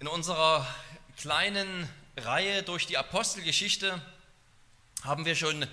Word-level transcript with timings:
In 0.00 0.08
unserer 0.08 0.66
kleinen 1.18 1.86
Reihe 2.16 2.62
durch 2.62 2.86
die 2.86 2.96
Apostelgeschichte 2.96 4.00
haben 5.02 5.26
wir 5.26 5.36
schon 5.36 5.66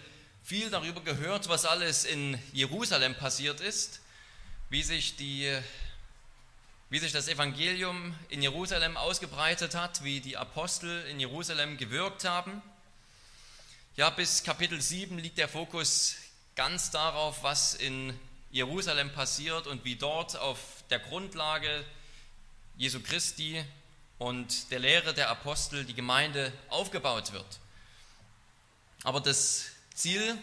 viel 0.43 0.69
darüber 0.69 0.99
gehört, 0.99 1.47
was 1.47 1.63
alles 1.63 2.03
in 2.03 2.37
Jerusalem 2.51 3.15
passiert 3.15 3.61
ist, 3.61 4.01
wie 4.69 4.83
sich, 4.83 5.15
die, 5.15 5.57
wie 6.89 6.99
sich 6.99 7.13
das 7.13 7.29
Evangelium 7.29 8.13
in 8.27 8.41
Jerusalem 8.41 8.97
ausgebreitet 8.97 9.75
hat, 9.75 10.03
wie 10.03 10.19
die 10.19 10.35
Apostel 10.35 11.05
in 11.05 11.21
Jerusalem 11.21 11.77
gewirkt 11.77 12.25
haben. 12.25 12.61
Ja, 13.95 14.09
bis 14.09 14.43
Kapitel 14.43 14.81
7 14.81 15.19
liegt 15.19 15.37
der 15.37 15.47
Fokus 15.47 16.17
ganz 16.57 16.91
darauf, 16.91 17.43
was 17.43 17.75
in 17.75 18.13
Jerusalem 18.51 19.09
passiert 19.13 19.67
und 19.67 19.85
wie 19.85 19.95
dort 19.95 20.35
auf 20.35 20.59
der 20.89 20.99
Grundlage 20.99 21.85
Jesu 22.75 22.99
Christi 22.99 23.63
und 24.19 24.71
der 24.71 24.79
Lehre 24.79 25.13
der 25.13 25.29
Apostel 25.29 25.85
die 25.85 25.93
Gemeinde 25.93 26.51
aufgebaut 26.69 27.33
wird. 27.33 27.59
Aber 29.03 29.19
das 29.21 29.65
Ziel 29.93 30.37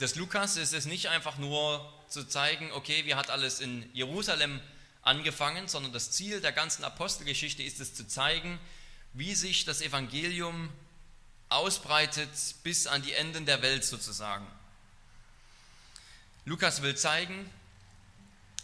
des 0.00 0.16
Lukas 0.16 0.56
ist 0.56 0.72
es 0.72 0.86
nicht 0.86 1.08
einfach 1.08 1.38
nur 1.38 1.92
zu 2.08 2.24
zeigen, 2.24 2.72
okay, 2.72 3.04
wie 3.06 3.14
hat 3.14 3.30
alles 3.30 3.60
in 3.60 3.88
Jerusalem 3.94 4.60
angefangen, 5.02 5.68
sondern 5.68 5.92
das 5.92 6.10
Ziel 6.10 6.40
der 6.40 6.52
ganzen 6.52 6.84
Apostelgeschichte 6.84 7.62
ist 7.62 7.80
es 7.80 7.94
zu 7.94 8.06
zeigen, 8.06 8.58
wie 9.12 9.34
sich 9.34 9.64
das 9.64 9.80
Evangelium 9.80 10.70
ausbreitet 11.48 12.30
bis 12.62 12.86
an 12.86 13.02
die 13.02 13.12
Enden 13.12 13.46
der 13.46 13.62
Welt 13.62 13.84
sozusagen. 13.84 14.46
Lukas 16.44 16.82
will 16.82 16.96
zeigen, 16.96 17.50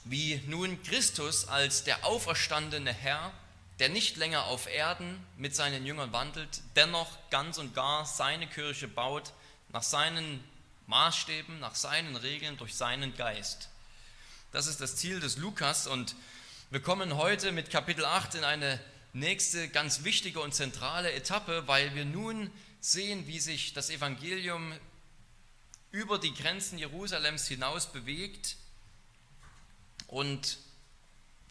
wie 0.04 0.40
nun 0.46 0.82
Christus 0.82 1.48
als 1.48 1.84
der 1.84 2.04
auferstandene 2.04 2.92
Herr 2.92 3.32
der 3.78 3.88
nicht 3.88 4.16
länger 4.16 4.44
auf 4.44 4.66
Erden 4.66 5.24
mit 5.36 5.54
seinen 5.54 5.84
Jüngern 5.84 6.12
wandelt, 6.12 6.62
dennoch 6.76 7.08
ganz 7.30 7.58
und 7.58 7.74
gar 7.74 8.06
seine 8.06 8.46
Kirche 8.46 8.88
baut, 8.88 9.32
nach 9.70 9.82
seinen 9.82 10.42
Maßstäben, 10.86 11.60
nach 11.60 11.74
seinen 11.74 12.16
Regeln, 12.16 12.56
durch 12.56 12.74
seinen 12.74 13.16
Geist. 13.16 13.68
Das 14.52 14.66
ist 14.66 14.80
das 14.80 14.96
Ziel 14.96 15.20
des 15.20 15.36
Lukas 15.36 15.86
und 15.86 16.14
wir 16.70 16.80
kommen 16.80 17.16
heute 17.16 17.52
mit 17.52 17.70
Kapitel 17.70 18.04
8 18.04 18.36
in 18.36 18.44
eine 18.44 18.80
nächste 19.12 19.68
ganz 19.68 20.04
wichtige 20.04 20.40
und 20.40 20.54
zentrale 20.54 21.12
Etappe, 21.12 21.66
weil 21.66 21.94
wir 21.94 22.04
nun 22.04 22.50
sehen, 22.80 23.26
wie 23.26 23.40
sich 23.40 23.72
das 23.72 23.90
Evangelium 23.90 24.72
über 25.90 26.18
die 26.18 26.34
Grenzen 26.34 26.78
Jerusalems 26.78 27.46
hinaus 27.48 27.92
bewegt 27.92 28.56
und 30.06 30.58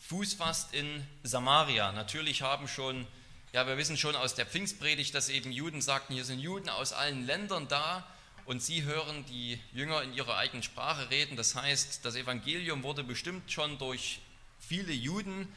Fuß 0.07 0.35
fasst 0.35 0.75
in 0.75 1.03
Samaria. 1.23 1.91
Natürlich 1.91 2.43
haben 2.43 2.67
schon, 2.67 3.07
ja, 3.53 3.65
wir 3.65 3.75
wissen 3.75 3.97
schon 3.97 4.15
aus 4.15 4.35
der 4.35 4.45
Pfingstpredigt, 4.45 5.15
dass 5.15 5.29
eben 5.29 5.51
Juden 5.51 5.81
sagten, 5.81 6.13
hier 6.13 6.25
sind 6.25 6.37
Juden 6.37 6.69
aus 6.69 6.93
allen 6.93 7.25
Ländern 7.25 7.67
da 7.67 8.05
und 8.45 8.61
sie 8.61 8.83
hören 8.83 9.25
die 9.25 9.59
Jünger 9.73 10.03
in 10.03 10.13
ihrer 10.13 10.37
eigenen 10.37 10.61
Sprache 10.61 11.09
reden. 11.09 11.35
Das 11.35 11.55
heißt, 11.55 12.05
das 12.05 12.15
Evangelium 12.15 12.83
wurde 12.83 13.03
bestimmt 13.03 13.51
schon 13.51 13.79
durch 13.79 14.19
viele 14.59 14.93
Juden, 14.93 15.51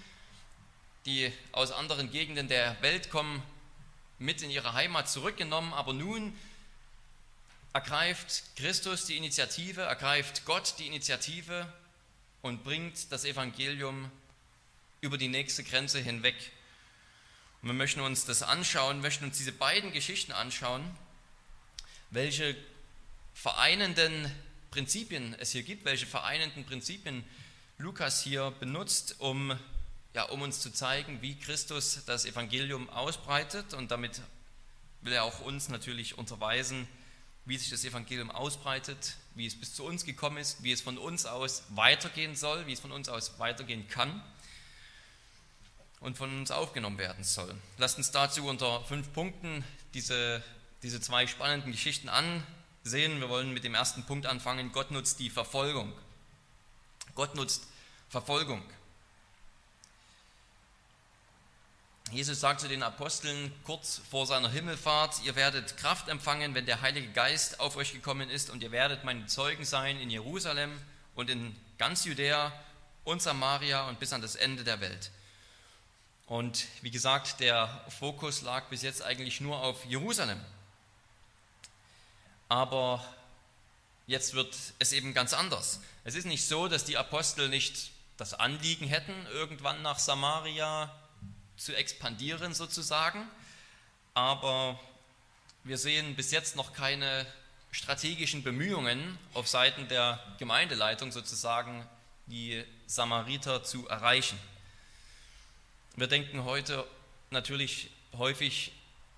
die 1.04 1.30
aus 1.52 1.70
anderen 1.70 2.10
Gegenden 2.10 2.48
der 2.48 2.80
Welt 2.80 3.10
kommen, 3.10 3.42
mit 4.18 4.40
in 4.40 4.48
ihre 4.48 4.72
Heimat 4.72 5.10
zurückgenommen. 5.10 5.74
Aber 5.74 5.92
nun 5.92 6.34
ergreift 7.74 8.44
Christus 8.56 9.04
die 9.04 9.18
Initiative, 9.18 9.82
ergreift 9.82 10.46
Gott 10.46 10.76
die 10.78 10.86
Initiative 10.86 11.70
und 12.40 12.64
bringt 12.64 13.12
das 13.12 13.26
Evangelium 13.26 14.10
über 15.00 15.18
die 15.18 15.28
nächste 15.28 15.62
Grenze 15.62 16.00
hinweg. 16.00 16.34
Und 17.62 17.68
wir 17.68 17.74
möchten 17.74 18.00
uns 18.00 18.24
das 18.24 18.42
anschauen, 18.42 19.00
möchten 19.00 19.24
uns 19.24 19.38
diese 19.38 19.52
beiden 19.52 19.92
Geschichten 19.92 20.32
anschauen, 20.32 20.84
welche 22.10 22.56
vereinenden 23.34 24.30
Prinzipien 24.70 25.34
es 25.38 25.52
hier 25.52 25.62
gibt, 25.62 25.84
welche 25.84 26.06
vereinenden 26.06 26.64
Prinzipien 26.64 27.24
Lukas 27.78 28.22
hier 28.22 28.50
benutzt, 28.58 29.16
um, 29.18 29.56
ja, 30.14 30.24
um 30.24 30.42
uns 30.42 30.60
zu 30.60 30.72
zeigen, 30.72 31.22
wie 31.22 31.36
Christus 31.36 32.00
das 32.06 32.24
Evangelium 32.24 32.88
ausbreitet. 32.90 33.74
Und 33.74 33.90
damit 33.90 34.20
will 35.02 35.12
er 35.12 35.24
auch 35.24 35.40
uns 35.40 35.68
natürlich 35.68 36.18
unterweisen, 36.18 36.88
wie 37.44 37.56
sich 37.56 37.70
das 37.70 37.84
Evangelium 37.84 38.30
ausbreitet, 38.30 39.16
wie 39.34 39.46
es 39.46 39.58
bis 39.58 39.74
zu 39.74 39.84
uns 39.84 40.04
gekommen 40.04 40.38
ist, 40.38 40.62
wie 40.62 40.72
es 40.72 40.80
von 40.80 40.98
uns 40.98 41.24
aus 41.24 41.62
weitergehen 41.70 42.36
soll, 42.36 42.66
wie 42.66 42.72
es 42.72 42.80
von 42.80 42.92
uns 42.92 43.08
aus 43.08 43.38
weitergehen 43.38 43.88
kann 43.88 44.22
und 46.00 46.16
von 46.16 46.38
uns 46.38 46.50
aufgenommen 46.50 46.98
werden 46.98 47.24
soll. 47.24 47.54
Lasst 47.76 47.98
uns 47.98 48.10
dazu 48.10 48.46
unter 48.46 48.84
fünf 48.84 49.12
Punkten 49.12 49.64
diese, 49.94 50.42
diese 50.82 51.00
zwei 51.00 51.26
spannenden 51.26 51.72
Geschichten 51.72 52.08
ansehen. 52.08 53.20
Wir 53.20 53.28
wollen 53.28 53.52
mit 53.52 53.64
dem 53.64 53.74
ersten 53.74 54.04
Punkt 54.04 54.26
anfangen. 54.26 54.72
Gott 54.72 54.90
nutzt 54.90 55.18
die 55.18 55.30
Verfolgung. 55.30 55.92
Gott 57.14 57.34
nutzt 57.34 57.66
Verfolgung. 58.08 58.62
Jesus 62.10 62.40
sagt 62.40 62.60
zu 62.60 62.68
den 62.68 62.82
Aposteln 62.82 63.52
kurz 63.64 64.00
vor 64.10 64.26
seiner 64.26 64.48
Himmelfahrt, 64.48 65.16
ihr 65.24 65.36
werdet 65.36 65.76
Kraft 65.76 66.08
empfangen, 66.08 66.54
wenn 66.54 66.64
der 66.64 66.80
Heilige 66.80 67.08
Geist 67.08 67.60
auf 67.60 67.76
euch 67.76 67.92
gekommen 67.92 68.30
ist 68.30 68.48
und 68.48 68.62
ihr 68.62 68.72
werdet 68.72 69.04
meine 69.04 69.26
Zeugen 69.26 69.66
sein 69.66 70.00
in 70.00 70.08
Jerusalem 70.08 70.72
und 71.14 71.28
in 71.28 71.54
ganz 71.76 72.06
Judäa 72.06 72.50
und 73.04 73.20
Samaria 73.20 73.88
und 73.88 74.00
bis 74.00 74.14
an 74.14 74.22
das 74.22 74.36
Ende 74.36 74.64
der 74.64 74.80
Welt. 74.80 75.10
Und 76.28 76.66
wie 76.82 76.90
gesagt, 76.90 77.40
der 77.40 77.68
Fokus 77.98 78.42
lag 78.42 78.66
bis 78.68 78.82
jetzt 78.82 79.02
eigentlich 79.02 79.40
nur 79.40 79.62
auf 79.62 79.82
Jerusalem. 79.86 80.38
Aber 82.50 83.02
jetzt 84.06 84.34
wird 84.34 84.54
es 84.78 84.92
eben 84.92 85.14
ganz 85.14 85.32
anders. 85.32 85.80
Es 86.04 86.14
ist 86.14 86.26
nicht 86.26 86.46
so, 86.46 86.68
dass 86.68 86.84
die 86.84 86.98
Apostel 86.98 87.48
nicht 87.48 87.90
das 88.18 88.34
Anliegen 88.34 88.86
hätten, 88.86 89.14
irgendwann 89.32 89.80
nach 89.80 89.98
Samaria 89.98 90.94
zu 91.56 91.74
expandieren 91.74 92.52
sozusagen. 92.52 93.26
Aber 94.12 94.78
wir 95.64 95.78
sehen 95.78 96.14
bis 96.14 96.30
jetzt 96.30 96.56
noch 96.56 96.74
keine 96.74 97.26
strategischen 97.70 98.42
Bemühungen 98.42 99.18
auf 99.32 99.48
Seiten 99.48 99.88
der 99.88 100.22
Gemeindeleitung 100.38 101.10
sozusagen, 101.10 101.86
die 102.26 102.64
Samariter 102.86 103.64
zu 103.64 103.88
erreichen. 103.88 104.38
Wir 105.98 106.06
denken 106.06 106.44
heute 106.44 106.86
natürlich 107.30 107.90
häufig 108.16 108.70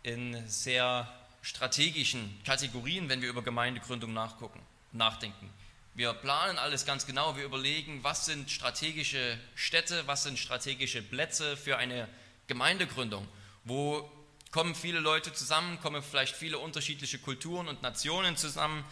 in 0.02 0.48
sehr 0.48 1.06
strategischen 1.42 2.40
Kategorien, 2.46 3.10
wenn 3.10 3.20
wir 3.20 3.28
über 3.28 3.42
Gemeindegründung 3.42 4.14
nachgucken, 4.14 4.58
nachdenken. 4.92 5.50
Wir 5.92 6.14
planen 6.14 6.56
alles 6.56 6.86
ganz 6.86 7.04
genau, 7.04 7.36
wir 7.36 7.44
überlegen, 7.44 8.02
was 8.02 8.24
sind 8.24 8.50
strategische 8.50 9.38
Städte, 9.54 10.04
was 10.06 10.22
sind 10.22 10.38
strategische 10.38 11.02
Plätze 11.02 11.58
für 11.58 11.76
eine 11.76 12.08
Gemeindegründung, 12.46 13.28
wo 13.64 14.10
kommen 14.50 14.74
viele 14.74 15.00
Leute 15.00 15.34
zusammen, 15.34 15.78
kommen 15.80 16.02
vielleicht 16.02 16.34
viele 16.34 16.58
unterschiedliche 16.58 17.18
Kulturen 17.18 17.68
und 17.68 17.82
Nationen 17.82 18.38
zusammen, 18.38 18.86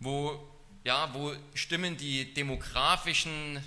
wo, 0.00 0.46
ja, 0.84 1.14
wo 1.14 1.34
stimmen 1.54 1.96
die 1.96 2.34
demografischen 2.34 3.64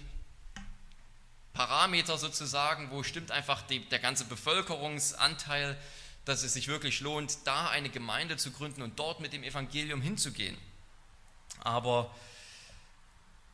Parameter 1.53 2.17
sozusagen, 2.17 2.91
wo 2.91 3.03
stimmt 3.03 3.31
einfach 3.31 3.61
die, 3.63 3.79
der 3.89 3.99
ganze 3.99 4.25
Bevölkerungsanteil, 4.25 5.77
dass 6.25 6.43
es 6.43 6.53
sich 6.53 6.67
wirklich 6.67 6.99
lohnt, 6.99 7.45
da 7.45 7.69
eine 7.69 7.89
Gemeinde 7.89 8.37
zu 8.37 8.51
gründen 8.51 8.81
und 8.81 8.99
dort 8.99 9.19
mit 9.19 9.33
dem 9.33 9.43
Evangelium 9.43 10.01
hinzugehen. 10.01 10.57
Aber 11.61 12.13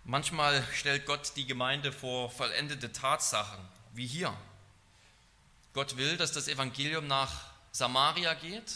manchmal 0.03 0.63
stellt 0.73 1.05
Gott 1.05 1.33
die 1.35 1.45
Gemeinde 1.45 1.91
vor 1.91 2.29
vollendete 2.29 2.91
Tatsachen, 2.91 3.59
wie 3.93 4.07
hier. 4.07 4.35
Gott 5.73 5.97
will, 5.97 6.17
dass 6.17 6.31
das 6.31 6.47
Evangelium 6.47 7.07
nach 7.07 7.31
Samaria 7.71 8.33
geht, 8.33 8.71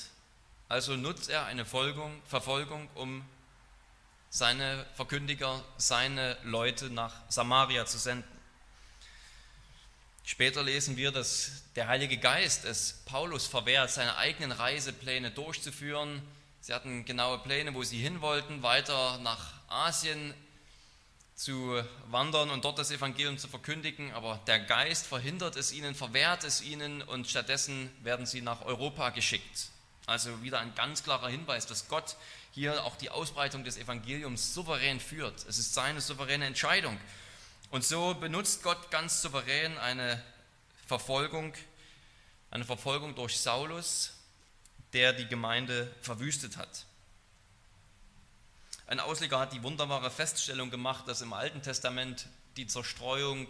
also 0.68 0.96
nutzt 0.96 1.30
er 1.30 1.46
eine 1.46 1.66
Folgung, 1.66 2.22
Verfolgung, 2.26 2.90
um 2.96 3.24
seine 4.30 4.86
Verkündiger, 4.96 5.64
seine 5.78 6.38
Leute 6.44 6.90
nach 6.90 7.14
Samaria 7.30 7.86
zu 7.86 7.98
senden. 7.98 8.39
Später 10.30 10.62
lesen 10.62 10.96
wir, 10.96 11.12
dass 11.12 11.64
der 11.76 11.88
Heilige 11.88 12.18
Geist 12.18 12.64
es 12.64 13.02
Paulus 13.06 13.48
verwehrt, 13.48 13.90
seine 13.90 14.16
eigenen 14.18 14.52
Reisepläne 14.52 15.32
durchzuführen. 15.32 16.22
Sie 16.62 16.72
hatten 16.72 17.04
genaue 17.04 17.40
Pläne, 17.40 17.74
wo 17.74 17.82
sie 17.82 17.98
hin 17.98 18.22
wollten, 18.22 18.62
weiter 18.62 19.18
nach 19.24 19.54
Asien 19.70 20.36
zu 21.34 21.82
wandern 22.12 22.52
und 22.52 22.64
dort 22.64 22.78
das 22.78 22.92
Evangelium 22.92 23.40
zu 23.40 23.48
verkündigen, 23.48 24.14
aber 24.14 24.40
der 24.46 24.60
Geist 24.60 25.08
verhindert 25.08 25.56
es 25.56 25.72
ihnen, 25.72 25.96
verwehrt 25.96 26.44
es 26.44 26.62
ihnen 26.62 27.02
und 27.02 27.28
stattdessen 27.28 27.90
werden 28.04 28.28
sie 28.28 28.42
nach 28.42 28.62
Europa 28.62 29.10
geschickt. 29.10 29.70
Also 30.06 30.44
wieder 30.44 30.60
ein 30.60 30.76
ganz 30.76 31.04
klarer 31.04 31.30
Hinweis, 31.30 31.66
dass 31.66 31.88
Gott 31.88 32.18
hier 32.54 32.84
auch 32.84 32.98
die 32.98 33.10
Ausbreitung 33.10 33.64
des 33.64 33.78
Evangeliums 33.78 34.54
souverän 34.54 35.00
führt. 35.00 35.44
Es 35.48 35.58
ist 35.58 35.74
seine 35.74 36.02
souveräne 36.02 36.46
Entscheidung. 36.46 37.00
Und 37.72 37.84
so 37.84 38.16
benutzt 38.16 38.64
Gott 38.64 38.90
ganz 38.90 39.22
souverän 39.22 39.78
eine 39.78 40.24
Verfolgung, 40.88 41.54
Eine 42.52 42.66
Verfolgung 42.66 43.14
durch 43.14 43.40
Saulus, 43.40 44.14
der 44.94 45.14
die 45.14 45.28
Gemeinde 45.28 45.94
verwüstet 46.02 46.58
hat. 46.58 46.86
Ein 48.88 49.00
Ausleger 49.00 49.40
hat 49.40 49.54
die 49.54 49.62
wunderbare 49.62 50.10
Feststellung 50.10 50.72
gemacht, 50.72 51.08
dass 51.08 51.22
im 51.22 51.32
Alten 51.32 51.62
Testament 51.62 52.26
die 52.58 52.66
Zerstreuung 52.66 53.48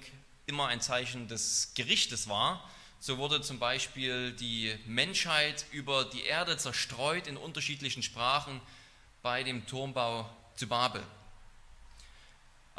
immer 0.47 0.67
ein 0.67 0.81
Zeichen 0.81 1.29
des 1.29 1.71
Gerichtes 1.75 2.27
war. 2.27 2.69
So 2.99 3.17
wurde 3.17 3.39
zum 3.39 3.57
Beispiel 3.57 4.33
die 4.33 4.77
Menschheit 4.85 5.65
über 5.71 6.03
die 6.03 6.23
Erde 6.23 6.57
zerstreut 6.57 7.25
in 7.25 7.37
unterschiedlichen 7.37 8.03
Sprachen 8.03 8.59
bei 9.21 9.43
dem 9.43 9.65
Turmbau 9.65 10.29
zu 10.57 10.67
Babel. 10.67 11.01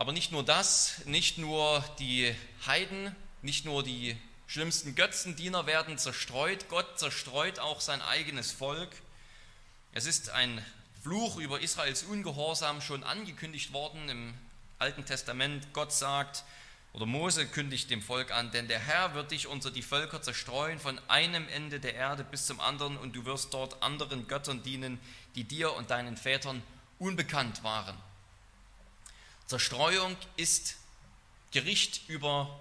Aber 0.00 0.12
nicht 0.12 0.32
nur 0.32 0.42
das, 0.42 1.04
nicht 1.04 1.36
nur 1.36 1.84
die 1.98 2.34
Heiden, 2.64 3.14
nicht 3.42 3.66
nur 3.66 3.82
die 3.82 4.16
schlimmsten 4.46 4.94
Götzendiener 4.94 5.66
werden 5.66 5.98
zerstreut, 5.98 6.70
Gott 6.70 6.98
zerstreut 6.98 7.58
auch 7.58 7.82
sein 7.82 8.00
eigenes 8.00 8.50
Volk. 8.50 8.88
Es 9.92 10.06
ist 10.06 10.30
ein 10.30 10.64
Fluch 11.02 11.36
über 11.36 11.60
Israels 11.60 12.02
Ungehorsam 12.04 12.80
schon 12.80 13.04
angekündigt 13.04 13.74
worden 13.74 14.08
im 14.08 14.32
Alten 14.78 15.04
Testament. 15.04 15.74
Gott 15.74 15.92
sagt, 15.92 16.44
oder 16.94 17.04
Mose 17.04 17.46
kündigt 17.46 17.90
dem 17.90 18.00
Volk 18.00 18.30
an, 18.30 18.50
denn 18.52 18.68
der 18.68 18.78
Herr 18.78 19.12
wird 19.12 19.32
dich 19.32 19.48
unter 19.48 19.70
die 19.70 19.82
Völker 19.82 20.22
zerstreuen 20.22 20.78
von 20.78 20.98
einem 21.08 21.46
Ende 21.48 21.78
der 21.78 21.94
Erde 21.94 22.24
bis 22.24 22.46
zum 22.46 22.58
anderen 22.60 22.96
und 22.96 23.16
du 23.16 23.26
wirst 23.26 23.52
dort 23.52 23.82
anderen 23.82 24.26
Göttern 24.28 24.62
dienen, 24.62 24.98
die 25.34 25.44
dir 25.44 25.74
und 25.74 25.90
deinen 25.90 26.16
Vätern 26.16 26.62
unbekannt 26.98 27.62
waren. 27.64 27.98
Zerstreuung 29.50 30.16
ist 30.36 30.76
Gericht 31.50 32.08
über 32.08 32.56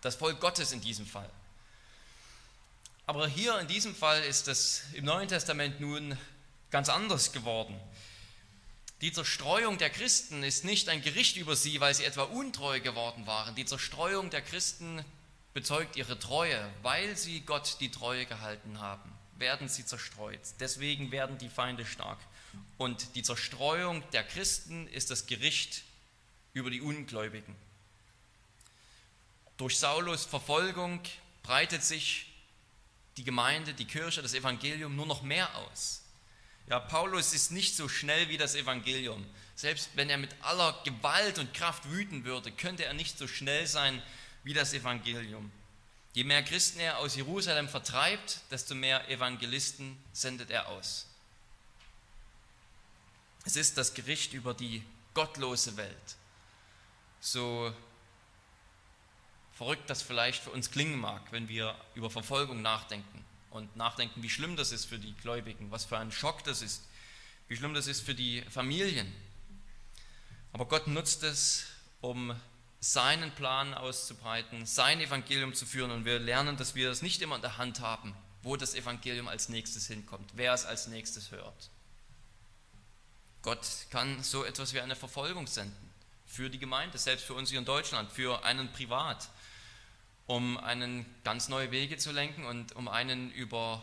das 0.00 0.14
Volk 0.14 0.40
Gottes 0.40 0.72
in 0.72 0.80
diesem 0.80 1.04
Fall. 1.04 1.28
Aber 3.04 3.28
hier 3.28 3.58
in 3.58 3.68
diesem 3.68 3.94
Fall 3.94 4.22
ist 4.24 4.48
es 4.48 4.84
im 4.94 5.04
Neuen 5.04 5.28
Testament 5.28 5.80
nun 5.80 6.16
ganz 6.70 6.88
anders 6.88 7.32
geworden. 7.32 7.78
Die 9.02 9.12
Zerstreuung 9.12 9.76
der 9.76 9.90
Christen 9.90 10.42
ist 10.42 10.64
nicht 10.64 10.88
ein 10.88 11.02
Gericht 11.02 11.36
über 11.36 11.56
sie, 11.56 11.78
weil 11.78 11.94
sie 11.94 12.06
etwa 12.06 12.22
untreu 12.22 12.80
geworden 12.80 13.26
waren. 13.26 13.54
Die 13.54 13.66
Zerstreuung 13.66 14.30
der 14.30 14.40
Christen 14.40 15.04
bezeugt 15.52 15.96
ihre 15.96 16.18
Treue. 16.18 16.66
Weil 16.80 17.18
sie 17.18 17.42
Gott 17.42 17.76
die 17.80 17.90
Treue 17.90 18.24
gehalten 18.24 18.80
haben, 18.80 19.12
werden 19.36 19.68
sie 19.68 19.84
zerstreut. 19.84 20.40
Deswegen 20.58 21.12
werden 21.12 21.36
die 21.36 21.50
Feinde 21.50 21.84
stark. 21.84 22.18
Und 22.78 23.14
die 23.14 23.22
Zerstreuung 23.22 24.02
der 24.12 24.24
Christen 24.24 24.86
ist 24.86 25.10
das 25.10 25.26
Gericht 25.26 25.82
über 26.52 26.70
die 26.70 26.80
Ungläubigen. 26.80 27.54
Durch 29.56 29.78
Saulus 29.78 30.24
Verfolgung 30.24 31.00
breitet 31.42 31.82
sich 31.82 32.32
die 33.16 33.24
Gemeinde, 33.24 33.74
die 33.74 33.84
Kirche, 33.84 34.22
das 34.22 34.34
Evangelium 34.34 34.96
nur 34.96 35.06
noch 35.06 35.22
mehr 35.22 35.54
aus. 35.56 36.02
Ja, 36.68 36.78
Paulus 36.78 37.34
ist 37.34 37.50
nicht 37.50 37.76
so 37.76 37.88
schnell 37.88 38.28
wie 38.28 38.38
das 38.38 38.54
Evangelium. 38.54 39.26
Selbst 39.56 39.90
wenn 39.94 40.08
er 40.08 40.18
mit 40.18 40.34
aller 40.40 40.80
Gewalt 40.84 41.38
und 41.38 41.52
Kraft 41.52 41.90
wüten 41.90 42.24
würde, 42.24 42.52
könnte 42.52 42.84
er 42.84 42.94
nicht 42.94 43.18
so 43.18 43.26
schnell 43.26 43.66
sein 43.66 44.02
wie 44.44 44.54
das 44.54 44.72
Evangelium. 44.72 45.50
Je 46.12 46.24
mehr 46.24 46.42
Christen 46.42 46.80
er 46.80 46.98
aus 46.98 47.16
Jerusalem 47.16 47.68
vertreibt, 47.68 48.40
desto 48.50 48.74
mehr 48.74 49.08
Evangelisten 49.08 49.96
sendet 50.12 50.50
er 50.50 50.68
aus. 50.68 51.06
Es 53.44 53.56
ist 53.56 53.76
das 53.76 53.94
Gericht 53.94 54.32
über 54.32 54.54
die 54.54 54.82
gottlose 55.14 55.76
Welt. 55.76 56.16
So 57.32 57.72
verrückt 59.52 59.88
das 59.88 60.02
vielleicht 60.02 60.42
für 60.42 60.50
uns 60.50 60.72
klingen 60.72 60.98
mag, 60.98 61.22
wenn 61.30 61.48
wir 61.48 61.76
über 61.94 62.10
Verfolgung 62.10 62.60
nachdenken 62.60 63.24
und 63.50 63.76
nachdenken, 63.76 64.20
wie 64.24 64.28
schlimm 64.28 64.56
das 64.56 64.72
ist 64.72 64.86
für 64.86 64.98
die 64.98 65.14
Gläubigen, 65.14 65.70
was 65.70 65.84
für 65.84 65.96
ein 65.96 66.10
Schock 66.10 66.42
das 66.42 66.60
ist, 66.60 66.82
wie 67.46 67.56
schlimm 67.56 67.72
das 67.72 67.86
ist 67.86 68.00
für 68.00 68.16
die 68.16 68.42
Familien. 68.50 69.14
Aber 70.52 70.64
Gott 70.64 70.88
nutzt 70.88 71.22
es, 71.22 71.66
um 72.00 72.34
seinen 72.80 73.30
Plan 73.30 73.74
auszubreiten, 73.74 74.66
sein 74.66 75.00
Evangelium 75.00 75.54
zu 75.54 75.66
führen 75.66 75.92
und 75.92 76.04
wir 76.04 76.18
lernen, 76.18 76.56
dass 76.56 76.74
wir 76.74 76.90
es 76.90 77.00
nicht 77.00 77.22
immer 77.22 77.36
in 77.36 77.42
der 77.42 77.58
Hand 77.58 77.78
haben, 77.78 78.16
wo 78.42 78.56
das 78.56 78.74
Evangelium 78.74 79.28
als 79.28 79.48
nächstes 79.48 79.86
hinkommt, 79.86 80.32
wer 80.34 80.52
es 80.52 80.64
als 80.64 80.88
nächstes 80.88 81.30
hört. 81.30 81.70
Gott 83.42 83.64
kann 83.90 84.20
so 84.24 84.44
etwas 84.44 84.74
wie 84.74 84.80
eine 84.80 84.96
Verfolgung 84.96 85.46
senden 85.46 85.89
für 86.30 86.48
die 86.48 86.60
Gemeinde, 86.60 86.96
selbst 86.96 87.26
für 87.26 87.34
uns 87.34 87.50
hier 87.50 87.58
in 87.58 87.64
Deutschland, 87.64 88.10
für 88.12 88.44
einen 88.44 88.72
privat, 88.72 89.28
um 90.26 90.56
einen 90.58 91.04
ganz 91.24 91.48
neue 91.48 91.72
Wege 91.72 91.96
zu 91.96 92.12
lenken 92.12 92.44
und 92.44 92.76
um 92.76 92.86
einen 92.86 93.32
über 93.32 93.82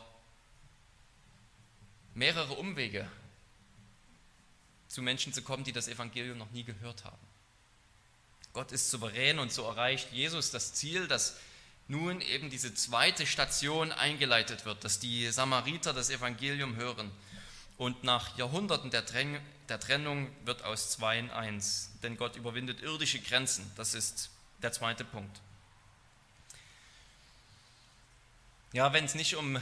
mehrere 2.13 2.53
Umwege 2.53 3.09
zu 4.88 5.01
Menschen 5.01 5.33
zu 5.33 5.41
kommen, 5.41 5.65
die 5.65 5.73
das 5.73 5.89
Evangelium 5.89 6.38
noch 6.38 6.49
nie 6.51 6.63
gehört 6.63 7.03
haben. 7.03 7.17
Gott 8.53 8.71
ist 8.71 8.89
souverän 8.89 9.39
und 9.39 9.51
so 9.51 9.63
erreicht 9.63 10.13
Jesus 10.13 10.49
das 10.49 10.73
Ziel, 10.73 11.07
dass 11.07 11.38
nun 11.89 12.21
eben 12.21 12.49
diese 12.49 12.73
zweite 12.73 13.27
Station 13.27 13.91
eingeleitet 13.91 14.65
wird, 14.65 14.85
dass 14.85 14.99
die 14.99 15.27
Samariter 15.27 15.94
das 15.94 16.09
Evangelium 16.09 16.77
hören. 16.77 17.11
Und 17.77 18.03
nach 18.03 18.38
Jahrhunderten 18.38 18.89
der, 18.89 19.03
der 19.69 19.79
Trennung 19.79 20.29
wird 20.45 20.63
aus 20.63 20.91
zweien 20.91 21.29
eins, 21.29 21.91
denn 22.01 22.18
Gott 22.18 22.35
überwindet 22.35 22.81
irdische 22.81 23.19
Grenzen. 23.19 23.71
Das 23.75 23.94
ist 23.94 24.31
der 24.62 24.71
zweite 24.71 25.03
Punkt. 25.03 25.39
Ja, 28.74 28.94
wenn 28.94 29.06
es 29.06 29.15
nicht 29.15 29.35
um 29.35 29.59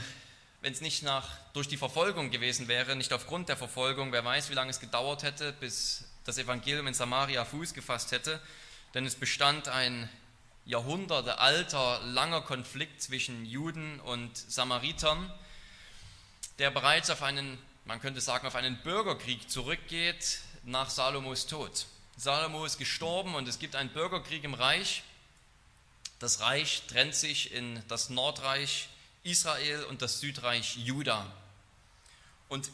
wenn 0.66 0.72
es 0.72 0.80
nicht 0.80 1.04
nach, 1.04 1.28
durch 1.52 1.68
die 1.68 1.76
Verfolgung 1.76 2.32
gewesen 2.32 2.66
wäre, 2.66 2.96
nicht 2.96 3.12
aufgrund 3.12 3.48
der 3.48 3.56
Verfolgung, 3.56 4.10
wer 4.10 4.24
weiß, 4.24 4.50
wie 4.50 4.54
lange 4.54 4.70
es 4.70 4.80
gedauert 4.80 5.22
hätte, 5.22 5.52
bis 5.52 6.04
das 6.24 6.38
Evangelium 6.38 6.88
in 6.88 6.94
Samaria 6.94 7.44
Fuß 7.44 7.72
gefasst 7.72 8.10
hätte, 8.10 8.40
denn 8.92 9.06
es 9.06 9.14
bestand 9.14 9.68
ein 9.68 10.08
jahrhundertealter, 10.64 12.00
langer 12.06 12.40
Konflikt 12.40 13.00
zwischen 13.00 13.46
Juden 13.46 14.00
und 14.00 14.36
Samaritern, 14.36 15.32
der 16.58 16.72
bereits 16.72 17.10
auf 17.10 17.22
einen, 17.22 17.58
man 17.86 18.00
könnte 18.00 18.20
sagen, 18.20 18.46
auf 18.46 18.56
einen 18.56 18.76
Bürgerkrieg 18.82 19.48
zurückgeht 19.48 20.40
nach 20.64 20.90
Salomos 20.90 21.46
Tod. 21.46 21.86
Salomo 22.16 22.64
ist 22.64 22.78
gestorben 22.78 23.34
und 23.34 23.46
es 23.46 23.58
gibt 23.58 23.76
einen 23.76 23.90
Bürgerkrieg 23.90 24.42
im 24.44 24.54
Reich. 24.54 25.04
Das 26.18 26.40
Reich 26.40 26.82
trennt 26.88 27.14
sich 27.14 27.52
in 27.52 27.82
das 27.88 28.10
Nordreich 28.10 28.88
Israel 29.22 29.84
und 29.84 30.02
das 30.02 30.20
Südreich 30.20 30.76
Juda. 30.76 31.30
Und 32.48 32.70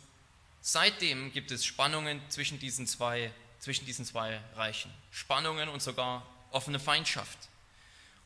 seitdem 0.63 1.33
gibt 1.33 1.51
es 1.51 1.65
Spannungen 1.65 2.21
zwischen 2.31 2.59
diesen 2.59 2.87
zwei, 2.87 3.33
zwischen 3.59 3.85
diesen 3.85 4.07
zwei 4.07 4.41
Reichen. 4.55 4.93
Spannungen 5.11 5.69
und 5.69 5.83
sogar 5.83 6.27
offene 6.53 6.79
Feindschaft. 6.79 7.39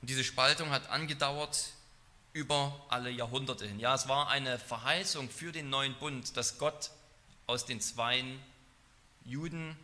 Und 0.02 0.10
diese 0.10 0.22
Spaltung 0.22 0.70
hat 0.70 0.88
angedauert 0.90 1.70
über 2.36 2.84
alle 2.90 3.10
Jahrhunderte 3.10 3.66
hin. 3.66 3.80
Ja, 3.80 3.94
es 3.94 4.08
war 4.08 4.28
eine 4.28 4.58
Verheißung 4.58 5.30
für 5.30 5.52
den 5.52 5.70
neuen 5.70 5.94
Bund, 5.94 6.36
dass 6.36 6.58
Gott 6.58 6.90
aus 7.46 7.64
den 7.64 7.80
Zweien 7.80 8.38
Juden 9.24 9.74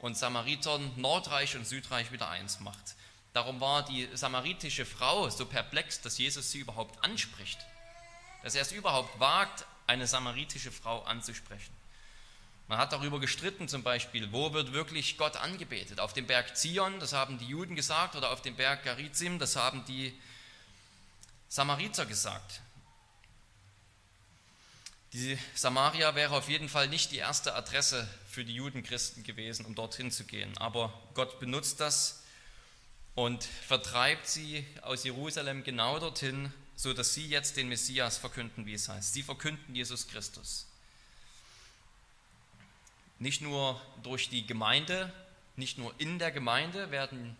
und 0.00 0.16
Samaritern 0.18 0.90
Nordreich 0.96 1.54
und 1.54 1.64
Südreich 1.64 2.10
wieder 2.10 2.28
eins 2.28 2.58
macht. 2.58 2.96
Darum 3.32 3.60
war 3.60 3.84
die 3.84 4.08
samaritische 4.12 4.84
Frau 4.84 5.30
so 5.30 5.46
perplex, 5.46 6.00
dass 6.00 6.18
Jesus 6.18 6.50
sie 6.50 6.58
überhaupt 6.58 7.02
anspricht. 7.04 7.64
Dass 8.42 8.56
er 8.56 8.62
es 8.62 8.72
überhaupt 8.72 9.20
wagt, 9.20 9.64
eine 9.86 10.08
samaritische 10.08 10.72
Frau 10.72 11.02
anzusprechen. 11.02 11.72
Man 12.66 12.78
hat 12.78 12.92
darüber 12.92 13.20
gestritten, 13.20 13.68
zum 13.68 13.84
Beispiel, 13.84 14.32
wo 14.32 14.52
wird 14.52 14.72
wirklich 14.72 15.16
Gott 15.16 15.36
angebetet? 15.36 16.00
Auf 16.00 16.12
dem 16.12 16.26
Berg 16.26 16.56
Zion, 16.56 16.98
das 16.98 17.12
haben 17.12 17.38
die 17.38 17.46
Juden 17.46 17.76
gesagt, 17.76 18.16
oder 18.16 18.32
auf 18.32 18.42
dem 18.42 18.56
Berg 18.56 18.82
Garizim, 18.82 19.38
das 19.38 19.54
haben 19.54 19.84
die 19.84 20.12
Samariter 21.52 22.06
gesagt. 22.06 22.62
Die 25.12 25.38
Samaria 25.54 26.14
wäre 26.14 26.34
auf 26.34 26.48
jeden 26.48 26.70
Fall 26.70 26.88
nicht 26.88 27.12
die 27.12 27.18
erste 27.18 27.54
Adresse 27.54 28.08
für 28.26 28.42
die 28.42 28.54
Judenchristen 28.54 29.22
gewesen, 29.22 29.66
um 29.66 29.74
dorthin 29.74 30.10
zu 30.10 30.24
gehen. 30.24 30.56
Aber 30.56 30.98
Gott 31.12 31.38
benutzt 31.40 31.80
das, 31.80 32.22
und 33.14 33.44
vertreibt 33.44 34.26
sie 34.26 34.66
aus 34.80 35.04
Jerusalem 35.04 35.64
genau 35.64 35.98
dorthin, 35.98 36.50
so 36.76 36.94
dass 36.94 37.12
sie 37.12 37.26
jetzt 37.26 37.58
den 37.58 37.68
Messias 37.68 38.16
verkünden, 38.16 38.64
wie 38.64 38.72
es 38.72 38.88
heißt. 38.88 39.12
Sie 39.12 39.22
verkünden 39.22 39.74
Jesus 39.74 40.08
Christus. 40.08 40.66
Nicht 43.18 43.42
nur 43.42 43.78
durch 44.02 44.30
die 44.30 44.46
Gemeinde, 44.46 45.12
nicht 45.56 45.76
nur 45.76 45.94
in 45.98 46.18
der 46.18 46.32
Gemeinde 46.32 46.90
werden 46.90 47.36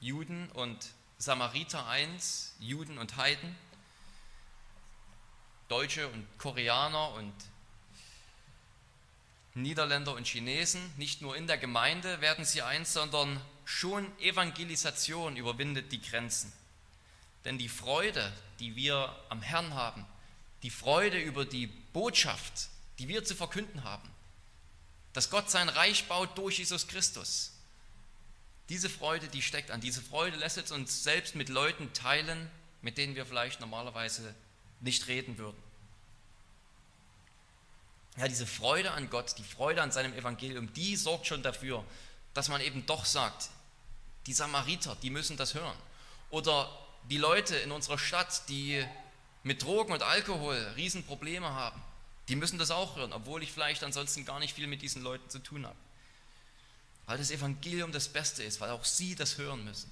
Juden 0.00 0.50
und 0.50 0.84
Samariter 1.18 1.86
eins, 1.86 2.54
Juden 2.60 2.98
und 2.98 3.16
Heiden, 3.16 3.56
Deutsche 5.68 6.08
und 6.08 6.26
Koreaner 6.38 7.12
und 7.12 7.32
Niederländer 9.54 10.14
und 10.14 10.26
Chinesen, 10.26 10.92
nicht 10.96 11.22
nur 11.22 11.36
in 11.36 11.46
der 11.46 11.58
Gemeinde 11.58 12.20
werden 12.20 12.44
sie 12.44 12.62
eins, 12.62 12.92
sondern 12.92 13.40
schon 13.64 14.06
Evangelisation 14.18 15.36
überwindet 15.36 15.92
die 15.92 16.02
Grenzen. 16.02 16.52
Denn 17.44 17.58
die 17.58 17.68
Freude, 17.68 18.32
die 18.58 18.74
wir 18.74 19.14
am 19.28 19.42
Herrn 19.42 19.74
haben, 19.74 20.04
die 20.62 20.70
Freude 20.70 21.18
über 21.18 21.44
die 21.44 21.66
Botschaft, 21.66 22.68
die 22.98 23.08
wir 23.08 23.24
zu 23.24 23.34
verkünden 23.34 23.84
haben, 23.84 24.08
dass 25.12 25.30
Gott 25.30 25.50
sein 25.50 25.68
Reich 25.68 26.08
baut 26.08 26.36
durch 26.36 26.58
Jesus 26.58 26.88
Christus, 26.88 27.52
diese 28.68 28.88
Freude, 28.88 29.28
die 29.28 29.42
steckt 29.42 29.70
an. 29.70 29.80
Diese 29.80 30.00
Freude 30.00 30.36
lässt 30.36 30.70
uns 30.72 31.04
selbst 31.04 31.34
mit 31.34 31.48
Leuten 31.48 31.92
teilen, 31.92 32.50
mit 32.82 32.98
denen 32.98 33.14
wir 33.14 33.26
vielleicht 33.26 33.60
normalerweise 33.60 34.34
nicht 34.80 35.08
reden 35.08 35.38
würden. 35.38 35.62
Ja, 38.16 38.28
diese 38.28 38.46
Freude 38.46 38.92
an 38.92 39.10
Gott, 39.10 39.36
die 39.38 39.42
Freude 39.42 39.82
an 39.82 39.90
seinem 39.90 40.14
Evangelium, 40.14 40.72
die 40.72 40.96
sorgt 40.96 41.26
schon 41.26 41.42
dafür, 41.42 41.84
dass 42.32 42.48
man 42.48 42.60
eben 42.60 42.86
doch 42.86 43.04
sagt, 43.04 43.50
die 44.26 44.32
Samariter, 44.32 44.96
die 45.02 45.10
müssen 45.10 45.36
das 45.36 45.54
hören. 45.54 45.76
Oder 46.30 46.70
die 47.10 47.18
Leute 47.18 47.56
in 47.56 47.72
unserer 47.72 47.98
Stadt, 47.98 48.48
die 48.48 48.84
mit 49.42 49.62
Drogen 49.62 49.92
und 49.92 50.02
Alkohol 50.02 50.56
Riesenprobleme 50.76 51.50
haben, 51.50 51.82
die 52.28 52.36
müssen 52.36 52.58
das 52.58 52.70
auch 52.70 52.96
hören, 52.96 53.12
obwohl 53.12 53.42
ich 53.42 53.52
vielleicht 53.52 53.84
ansonsten 53.84 54.24
gar 54.24 54.38
nicht 54.38 54.54
viel 54.54 54.66
mit 54.66 54.80
diesen 54.80 55.02
Leuten 55.02 55.28
zu 55.28 55.40
tun 55.40 55.66
habe. 55.66 55.76
Weil 57.06 57.18
das 57.18 57.30
Evangelium 57.30 57.92
das 57.92 58.08
Beste 58.08 58.42
ist, 58.42 58.60
weil 58.60 58.70
auch 58.70 58.84
sie 58.84 59.14
das 59.14 59.38
hören 59.38 59.64
müssen. 59.64 59.90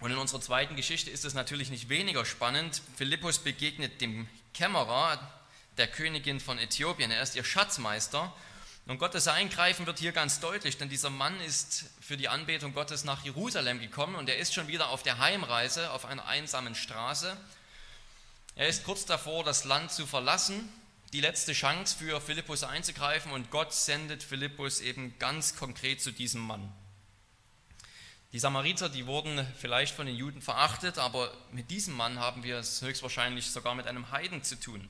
Und 0.00 0.12
in 0.12 0.18
unserer 0.18 0.40
zweiten 0.40 0.76
Geschichte 0.76 1.10
ist 1.10 1.24
es 1.24 1.34
natürlich 1.34 1.70
nicht 1.70 1.88
weniger 1.88 2.24
spannend. 2.24 2.82
Philippus 2.96 3.40
begegnet 3.40 4.00
dem 4.00 4.28
Kämmerer, 4.54 5.18
der 5.76 5.88
Königin 5.88 6.38
von 6.38 6.58
Äthiopien. 6.58 7.10
Er 7.10 7.22
ist 7.22 7.34
ihr 7.34 7.44
Schatzmeister 7.44 8.32
und 8.88 8.98
Gottes 8.98 9.28
Eingreifen 9.28 9.86
wird 9.86 9.98
hier 9.98 10.12
ganz 10.12 10.40
deutlich, 10.40 10.78
denn 10.78 10.88
dieser 10.88 11.10
Mann 11.10 11.38
ist 11.42 11.84
für 12.00 12.16
die 12.16 12.28
Anbetung 12.28 12.72
Gottes 12.72 13.04
nach 13.04 13.22
Jerusalem 13.22 13.80
gekommen 13.80 14.14
und 14.14 14.30
er 14.30 14.38
ist 14.38 14.54
schon 14.54 14.66
wieder 14.66 14.88
auf 14.88 15.02
der 15.02 15.18
Heimreise 15.18 15.90
auf 15.90 16.06
einer 16.06 16.26
einsamen 16.26 16.74
Straße. 16.74 17.36
Er 18.56 18.66
ist 18.66 18.84
kurz 18.84 19.04
davor, 19.04 19.44
das 19.44 19.64
Land 19.64 19.92
zu 19.92 20.06
verlassen, 20.06 20.72
die 21.12 21.20
letzte 21.20 21.52
Chance 21.52 21.96
für 21.96 22.20
Philippus 22.20 22.64
einzugreifen 22.64 23.32
und 23.32 23.50
Gott 23.50 23.72
sendet 23.72 24.22
Philippus 24.22 24.80
eben 24.80 25.18
ganz 25.18 25.56
konkret 25.56 26.00
zu 26.00 26.12
diesem 26.12 26.40
Mann. 26.42 26.72
Die 28.32 28.38
Samariter, 28.38 28.88
die 28.88 29.06
wurden 29.06 29.46
vielleicht 29.58 29.94
von 29.94 30.06
den 30.06 30.16
Juden 30.16 30.42
verachtet, 30.42 30.98
aber 30.98 31.34
mit 31.52 31.70
diesem 31.70 31.94
Mann 31.94 32.18
haben 32.18 32.44
wir 32.44 32.58
es 32.58 32.82
höchstwahrscheinlich 32.82 33.50
sogar 33.50 33.74
mit 33.74 33.86
einem 33.86 34.10
Heiden 34.10 34.44
zu 34.44 34.60
tun 34.60 34.86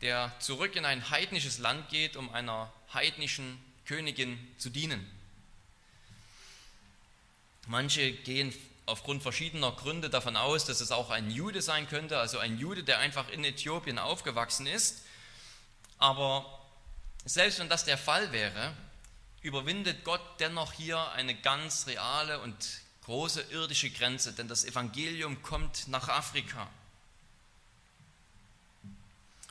der 0.00 0.32
zurück 0.38 0.76
in 0.76 0.84
ein 0.84 1.10
heidnisches 1.10 1.58
Land 1.58 1.88
geht, 1.88 2.16
um 2.16 2.32
einer 2.32 2.72
heidnischen 2.92 3.58
Königin 3.86 4.38
zu 4.56 4.70
dienen. 4.70 5.04
Manche 7.66 8.12
gehen 8.12 8.54
aufgrund 8.88 9.22
verschiedener 9.22 9.72
Gründe 9.72 10.10
davon 10.10 10.36
aus, 10.36 10.64
dass 10.64 10.80
es 10.80 10.90
auch 10.90 11.10
ein 11.10 11.30
Jude 11.30 11.62
sein 11.62 11.88
könnte, 11.88 12.18
also 12.18 12.38
ein 12.38 12.58
Jude, 12.58 12.82
der 12.82 12.98
einfach 12.98 13.28
in 13.28 13.44
Äthiopien 13.44 13.98
aufgewachsen 13.98 14.66
ist. 14.66 15.02
Aber 15.98 16.46
selbst 17.24 17.58
wenn 17.58 17.68
das 17.68 17.84
der 17.84 17.98
Fall 17.98 18.32
wäre, 18.32 18.74
überwindet 19.42 20.04
Gott 20.04 20.22
dennoch 20.40 20.72
hier 20.72 21.12
eine 21.12 21.34
ganz 21.34 21.86
reale 21.86 22.40
und 22.40 22.56
große 23.04 23.42
irdische 23.50 23.90
Grenze, 23.90 24.32
denn 24.32 24.48
das 24.48 24.64
Evangelium 24.64 25.42
kommt 25.42 25.88
nach 25.88 26.08
Afrika. 26.08 26.68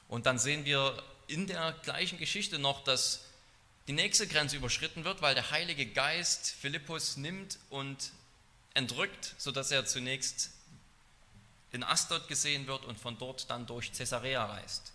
Und 0.08 0.26
dann 0.26 0.40
sehen 0.40 0.66
wir 0.66 1.02
in 1.28 1.48
der 1.48 1.74
gleichen 1.84 2.18
Geschichte 2.18 2.60
noch, 2.60 2.84
dass 2.84 3.26
die 3.88 3.94
nächste 3.94 4.28
Grenze 4.28 4.58
überschritten 4.58 5.06
wird, 5.06 5.22
weil 5.22 5.36
der 5.36 5.52
Heilige 5.52 5.86
Geist 5.86 6.56
Philippus 6.60 7.18
nimmt 7.18 7.58
und 7.70 8.12
entrückt, 8.78 9.34
sodass 9.38 9.72
er 9.72 9.86
zunächst 9.86 10.52
in 11.72 11.84
Astot 11.84 12.28
gesehen 12.28 12.68
wird 12.68 12.86
und 12.86 13.00
von 13.00 13.18
dort 13.18 13.50
dann 13.50 13.66
durch 13.66 13.92
Caesarea 13.92 14.46
reist. 14.46 14.94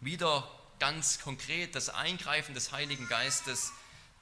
Wieder 0.00 0.48
ganz 0.78 1.18
konkret 1.18 1.74
das 1.74 1.88
Eingreifen 1.88 2.54
des 2.54 2.72
Heiligen 2.72 3.08
Geistes, 3.08 3.72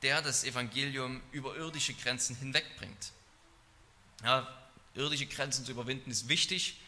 der 0.02 0.22
das 0.22 0.44
Evangelium 0.44 1.20
über 1.32 1.56
irdische 1.56 1.92
Grenzen 1.92 2.36
hinwegbringt. 2.36 3.12
Ja, 4.22 4.46
irdische 4.94 5.26
Grenzen 5.26 5.64
zu 5.64 5.72
überwinden 5.72 6.10
ist 6.10 6.28
wichtig, 6.28 6.80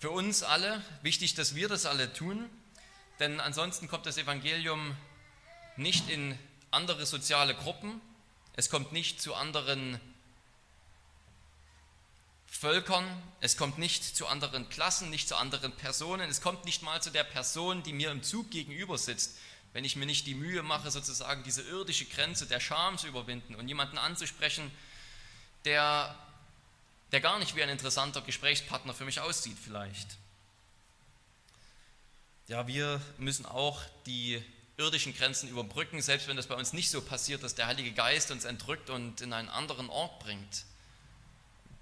für 0.00 0.10
uns 0.10 0.42
alle 0.42 0.82
wichtig, 1.02 1.34
dass 1.34 1.54
wir 1.54 1.68
das 1.68 1.86
alle 1.86 2.12
tun, 2.12 2.50
denn 3.20 3.38
ansonsten 3.38 3.86
kommt 3.86 4.06
das 4.06 4.18
Evangelium 4.18 4.96
nicht 5.76 6.10
in 6.10 6.36
andere 6.72 7.06
soziale 7.06 7.54
Gruppen, 7.54 8.00
es 8.54 8.68
kommt 8.68 8.90
nicht 8.90 9.22
zu 9.22 9.34
anderen 9.34 10.00
Völkern, 12.52 13.04
es 13.40 13.56
kommt 13.56 13.78
nicht 13.78 14.04
zu 14.16 14.26
anderen 14.26 14.68
Klassen, 14.68 15.10
nicht 15.10 15.26
zu 15.26 15.36
anderen 15.36 15.72
Personen, 15.72 16.30
es 16.30 16.42
kommt 16.42 16.64
nicht 16.64 16.82
mal 16.82 17.02
zu 17.02 17.10
der 17.10 17.24
Person, 17.24 17.82
die 17.82 17.94
mir 17.94 18.10
im 18.10 18.22
Zug 18.22 18.50
gegenüber 18.50 18.98
sitzt, 18.98 19.38
wenn 19.72 19.84
ich 19.84 19.96
mir 19.96 20.04
nicht 20.04 20.26
die 20.26 20.34
Mühe 20.34 20.62
mache, 20.62 20.90
sozusagen 20.90 21.42
diese 21.44 21.62
irdische 21.62 22.04
Grenze 22.04 22.46
der 22.46 22.60
Scham 22.60 22.98
zu 22.98 23.06
überwinden 23.06 23.54
und 23.54 23.66
jemanden 23.68 23.96
anzusprechen, 23.98 24.70
der 25.64 26.14
der 27.10 27.20
gar 27.20 27.38
nicht 27.38 27.54
wie 27.54 27.62
ein 27.62 27.68
interessanter 27.68 28.22
Gesprächspartner 28.22 28.94
für 28.94 29.04
mich 29.04 29.20
aussieht 29.20 29.58
vielleicht. 29.62 30.16
Ja, 32.48 32.66
wir 32.66 33.00
müssen 33.18 33.44
auch 33.44 33.80
die 34.06 34.42
irdischen 34.78 35.14
Grenzen 35.14 35.48
überbrücken, 35.48 36.00
selbst 36.00 36.26
wenn 36.26 36.36
das 36.36 36.46
bei 36.46 36.54
uns 36.54 36.72
nicht 36.72 36.90
so 36.90 37.02
passiert, 37.02 37.42
dass 37.42 37.54
der 37.54 37.66
Heilige 37.66 37.92
Geist 37.92 38.30
uns 38.30 38.44
entrückt 38.44 38.88
und 38.88 39.20
in 39.20 39.32
einen 39.32 39.50
anderen 39.50 39.90
Ort 39.90 40.20
bringt. 40.20 40.64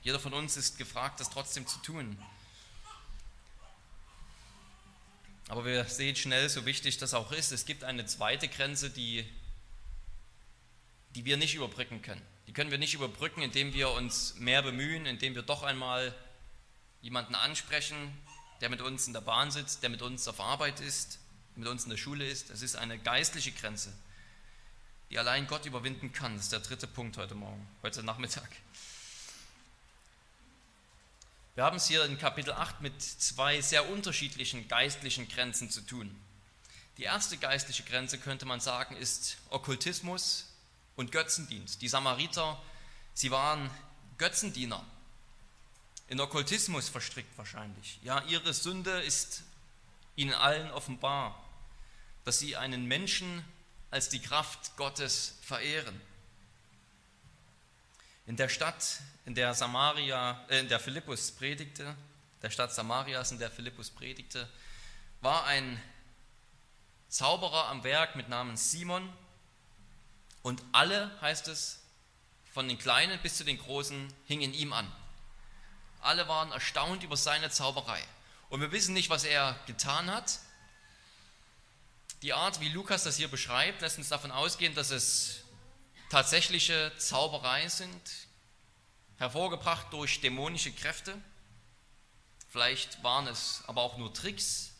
Jeder 0.02 0.18
von 0.18 0.32
uns 0.32 0.56
ist 0.56 0.78
gefragt, 0.78 1.20
das 1.20 1.30
trotzdem 1.30 1.66
zu 1.66 1.78
tun. 1.80 2.16
Aber 5.48 5.64
wir 5.64 5.84
sehen 5.84 6.16
schnell, 6.16 6.48
so 6.48 6.64
wichtig 6.64 6.98
das 6.98 7.12
auch 7.12 7.32
ist, 7.32 7.50
es 7.50 7.66
gibt 7.66 7.84
eine 7.84 8.06
zweite 8.06 8.48
Grenze, 8.48 8.88
die, 8.88 9.28
die 11.14 11.24
wir 11.24 11.36
nicht 11.36 11.54
überbrücken 11.54 12.02
können. 12.02 12.22
Die 12.46 12.52
können 12.52 12.70
wir 12.70 12.78
nicht 12.78 12.94
überbrücken, 12.94 13.42
indem 13.42 13.74
wir 13.74 13.90
uns 13.90 14.36
mehr 14.36 14.62
bemühen, 14.62 15.06
indem 15.06 15.34
wir 15.34 15.42
doch 15.42 15.62
einmal 15.62 16.14
jemanden 17.02 17.34
ansprechen, 17.34 17.96
der 18.60 18.68
mit 18.68 18.80
uns 18.80 19.06
in 19.06 19.12
der 19.12 19.20
Bahn 19.20 19.50
sitzt, 19.50 19.82
der 19.82 19.90
mit 19.90 20.02
uns 20.02 20.28
auf 20.28 20.40
Arbeit 20.40 20.80
ist, 20.80 21.18
mit 21.56 21.68
uns 21.68 21.84
in 21.84 21.90
der 21.90 21.96
Schule 21.96 22.26
ist. 22.26 22.50
Es 22.50 22.62
ist 22.62 22.76
eine 22.76 22.98
geistliche 22.98 23.52
Grenze, 23.52 23.92
die 25.10 25.18
allein 25.18 25.46
Gott 25.46 25.66
überwinden 25.66 26.12
kann. 26.12 26.36
Das 26.36 26.44
ist 26.44 26.52
der 26.52 26.60
dritte 26.60 26.86
Punkt 26.86 27.16
heute 27.16 27.34
Morgen, 27.34 27.66
heute 27.82 28.02
Nachmittag. 28.02 28.48
Wir 31.54 31.64
haben 31.64 31.76
es 31.76 31.88
hier 31.88 32.04
in 32.04 32.18
Kapitel 32.18 32.52
8 32.52 32.80
mit 32.80 33.00
zwei 33.02 33.60
sehr 33.60 33.88
unterschiedlichen 33.90 34.68
geistlichen 34.68 35.28
Grenzen 35.28 35.70
zu 35.70 35.80
tun. 35.80 36.14
Die 36.96 37.04
erste 37.04 37.36
geistliche 37.36 37.82
Grenze, 37.82 38.18
könnte 38.18 38.46
man 38.46 38.60
sagen, 38.60 38.96
ist 38.96 39.38
Okkultismus, 39.50 40.50
und 41.00 41.12
Götzendienst. 41.12 41.80
Die 41.80 41.88
Samariter, 41.88 42.60
sie 43.14 43.30
waren 43.30 43.70
Götzendiener, 44.18 44.84
in 46.08 46.20
Okkultismus 46.20 46.88
verstrickt 46.88 47.38
wahrscheinlich. 47.38 47.98
Ja, 48.02 48.22
ihre 48.24 48.52
Sünde 48.52 49.00
ist 49.02 49.42
ihnen 50.14 50.34
allen 50.34 50.70
offenbar, 50.72 51.42
dass 52.24 52.38
sie 52.38 52.56
einen 52.56 52.84
Menschen 52.86 53.44
als 53.90 54.08
die 54.10 54.20
Kraft 54.20 54.76
Gottes 54.76 55.38
verehren. 55.40 55.98
In 58.30 58.36
der 58.36 58.48
Stadt, 58.48 59.00
in 59.26 59.34
der 59.34 59.54
Samaria, 59.54 60.40
äh, 60.48 60.60
in 60.60 60.68
der 60.68 60.78
Philippus 60.78 61.32
predigte, 61.32 61.96
der 62.40 62.50
Stadt 62.50 62.72
Samarias, 62.72 63.32
in 63.32 63.40
der 63.40 63.50
Philippus 63.50 63.90
predigte, 63.90 64.48
war 65.20 65.46
ein 65.46 65.82
Zauberer 67.08 67.66
am 67.66 67.82
Werk 67.82 68.14
mit 68.14 68.28
Namen 68.28 68.56
Simon, 68.56 69.12
und 70.42 70.62
alle, 70.70 71.10
heißt 71.20 71.48
es, 71.48 71.80
von 72.54 72.68
den 72.68 72.78
Kleinen 72.78 73.18
bis 73.20 73.36
zu 73.36 73.42
den 73.42 73.58
Großen, 73.58 74.14
hingen 74.26 74.54
ihm 74.54 74.72
an. 74.72 74.86
Alle 76.00 76.28
waren 76.28 76.52
erstaunt 76.52 77.02
über 77.02 77.16
seine 77.16 77.50
Zauberei. 77.50 78.00
Und 78.48 78.60
wir 78.60 78.70
wissen 78.70 78.94
nicht, 78.94 79.10
was 79.10 79.24
er 79.24 79.58
getan 79.66 80.08
hat. 80.08 80.38
Die 82.22 82.32
Art, 82.32 82.60
wie 82.60 82.68
Lukas 82.68 83.02
das 83.02 83.16
hier 83.16 83.26
beschreibt, 83.26 83.80
lässt 83.80 83.98
uns 83.98 84.08
davon 84.08 84.30
ausgehen, 84.30 84.76
dass 84.76 84.92
es 84.92 85.39
tatsächliche 86.10 86.92
Zauberei 86.98 87.68
sind, 87.68 88.02
hervorgebracht 89.16 89.92
durch 89.92 90.20
dämonische 90.20 90.72
Kräfte. 90.72 91.16
Vielleicht 92.48 93.02
waren 93.02 93.28
es 93.28 93.62
aber 93.68 93.82
auch 93.82 93.96
nur 93.96 94.12
Tricks. 94.12 94.72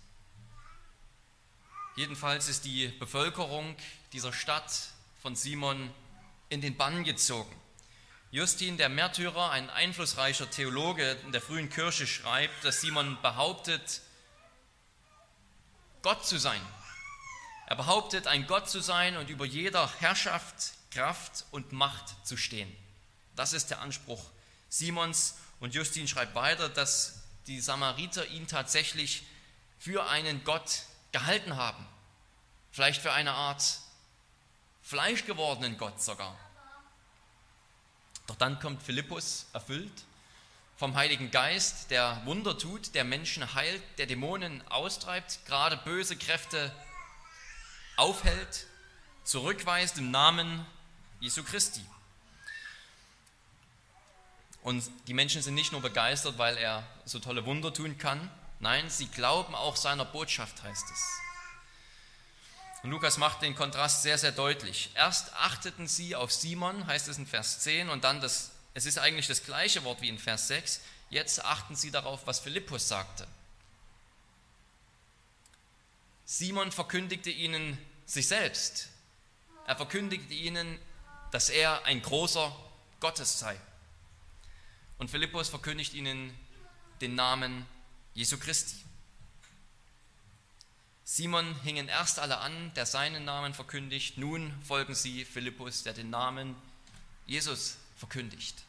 Jedenfalls 1.96 2.48
ist 2.48 2.64
die 2.64 2.88
Bevölkerung 2.88 3.76
dieser 4.12 4.32
Stadt 4.32 4.72
von 5.22 5.36
Simon 5.36 5.94
in 6.48 6.60
den 6.60 6.76
Bann 6.76 7.04
gezogen. 7.04 7.54
Justin, 8.32 8.76
der 8.76 8.88
Märtyrer, 8.88 9.50
ein 9.50 9.70
einflussreicher 9.70 10.50
Theologe 10.50 11.12
in 11.24 11.32
der 11.32 11.40
frühen 11.40 11.68
Kirche, 11.68 12.06
schreibt, 12.06 12.64
dass 12.64 12.80
Simon 12.80 13.18
behauptet, 13.22 14.02
Gott 16.02 16.26
zu 16.26 16.38
sein. 16.38 16.60
Er 17.66 17.76
behauptet, 17.76 18.26
ein 18.26 18.46
Gott 18.46 18.68
zu 18.68 18.80
sein 18.80 19.16
und 19.16 19.30
über 19.30 19.44
jeder 19.44 19.92
Herrschaft, 20.00 20.72
Kraft 20.90 21.44
und 21.50 21.72
Macht 21.72 22.26
zu 22.26 22.36
stehen. 22.36 22.74
Das 23.36 23.52
ist 23.52 23.70
der 23.70 23.80
Anspruch 23.80 24.22
Simons 24.68 25.36
und 25.60 25.74
Justin 25.74 26.08
schreibt 26.08 26.34
weiter, 26.34 26.68
dass 26.68 27.22
die 27.46 27.60
Samariter 27.60 28.26
ihn 28.26 28.46
tatsächlich 28.46 29.24
für 29.78 30.08
einen 30.08 30.44
Gott 30.44 30.82
gehalten 31.12 31.56
haben. 31.56 31.86
Vielleicht 32.70 33.02
für 33.02 33.12
eine 33.12 33.32
Art 33.32 33.62
fleischgewordenen 34.82 35.76
Gott 35.76 36.02
sogar. 36.02 36.38
Doch 38.26 38.36
dann 38.36 38.60
kommt 38.60 38.82
Philippus 38.82 39.46
erfüllt 39.52 40.04
vom 40.76 40.94
Heiligen 40.94 41.30
Geist, 41.30 41.90
der 41.90 42.22
Wunder 42.24 42.56
tut, 42.56 42.94
der 42.94 43.04
Menschen 43.04 43.54
heilt, 43.54 43.82
der 43.98 44.06
Dämonen 44.06 44.66
austreibt, 44.68 45.44
gerade 45.44 45.76
böse 45.76 46.16
Kräfte 46.16 46.72
aufhält, 47.96 48.66
zurückweist 49.24 49.98
im 49.98 50.10
Namen 50.10 50.64
Jesu 51.20 51.44
Christi. 51.44 51.84
Und 54.62 54.84
die 55.06 55.14
Menschen 55.14 55.42
sind 55.42 55.54
nicht 55.54 55.72
nur 55.72 55.80
begeistert, 55.80 56.38
weil 56.38 56.56
er 56.56 56.86
so 57.04 57.18
tolle 57.18 57.46
Wunder 57.46 57.72
tun 57.72 57.96
kann, 57.98 58.30
nein, 58.58 58.90
sie 58.90 59.06
glauben 59.06 59.54
auch 59.54 59.76
seiner 59.76 60.04
Botschaft, 60.04 60.62
heißt 60.62 60.84
es. 60.90 61.20
Und 62.82 62.90
Lukas 62.90 63.18
macht 63.18 63.42
den 63.42 63.54
Kontrast 63.54 64.02
sehr, 64.02 64.16
sehr 64.16 64.32
deutlich. 64.32 64.90
Erst 64.94 65.34
achteten 65.34 65.86
sie 65.86 66.16
auf 66.16 66.32
Simon, 66.32 66.86
heißt 66.86 67.08
es 67.08 67.18
in 67.18 67.26
Vers 67.26 67.60
10, 67.60 67.90
und 67.90 68.04
dann 68.04 68.20
das, 68.20 68.52
es 68.74 68.86
ist 68.86 68.98
eigentlich 68.98 69.26
das 69.26 69.44
gleiche 69.44 69.84
Wort 69.84 70.00
wie 70.00 70.08
in 70.08 70.18
Vers 70.18 70.48
6, 70.48 70.80
jetzt 71.10 71.44
achten 71.44 71.76
sie 71.76 71.90
darauf, 71.90 72.26
was 72.26 72.40
Philippus 72.40 72.88
sagte. 72.88 73.26
Simon 76.24 76.70
verkündigte 76.70 77.30
ihnen 77.30 77.76
sich 78.06 78.28
selbst. 78.28 78.88
Er 79.66 79.76
verkündigte 79.76 80.32
ihnen, 80.32 80.78
dass 81.30 81.48
er 81.48 81.84
ein 81.84 82.02
großer 82.02 82.54
Gottes 83.00 83.38
sei. 83.38 83.58
Und 84.98 85.10
Philippus 85.10 85.48
verkündigt 85.48 85.94
ihnen 85.94 86.36
den 87.00 87.14
Namen 87.14 87.66
Jesu 88.14 88.38
Christi. 88.38 88.76
Simon 91.04 91.60
hingen 91.62 91.88
erst 91.88 92.18
alle 92.18 92.38
an, 92.38 92.72
der 92.74 92.86
seinen 92.86 93.24
Namen 93.24 93.54
verkündigt. 93.54 94.18
Nun 94.18 94.52
folgen 94.62 94.94
sie 94.94 95.24
Philippus, 95.24 95.82
der 95.82 95.92
den 95.92 96.10
Namen 96.10 96.54
Jesus 97.26 97.78
verkündigt. 97.96 98.62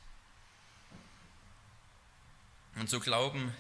Und 2.75 2.89
so 2.89 2.99
glauben 2.99 3.53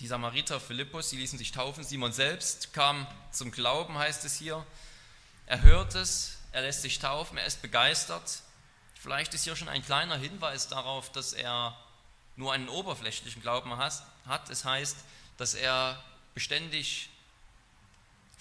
die 0.00 0.06
Samariter 0.06 0.60
Philippus, 0.60 1.10
sie 1.10 1.16
ließen 1.16 1.38
sich 1.38 1.52
taufen. 1.52 1.84
Simon 1.84 2.12
selbst 2.12 2.72
kam 2.72 3.06
zum 3.30 3.50
Glauben, 3.50 3.96
heißt 3.96 4.24
es 4.24 4.36
hier. 4.36 4.66
Er 5.46 5.62
hört 5.62 5.94
es, 5.94 6.38
er 6.56 6.62
lässt 6.62 6.80
sich 6.80 6.98
taufen, 6.98 7.36
er 7.36 7.44
ist 7.44 7.60
begeistert. 7.60 8.40
Vielleicht 8.94 9.34
ist 9.34 9.44
hier 9.44 9.56
schon 9.56 9.68
ein 9.68 9.84
kleiner 9.84 10.16
Hinweis 10.16 10.68
darauf, 10.68 11.12
dass 11.12 11.34
er 11.34 11.76
nur 12.34 12.54
einen 12.54 12.70
oberflächlichen 12.70 13.42
Glauben 13.42 13.76
hat. 13.76 14.48
Es 14.48 14.64
heißt, 14.64 14.96
dass 15.36 15.52
er 15.52 16.02
beständig 16.32 17.10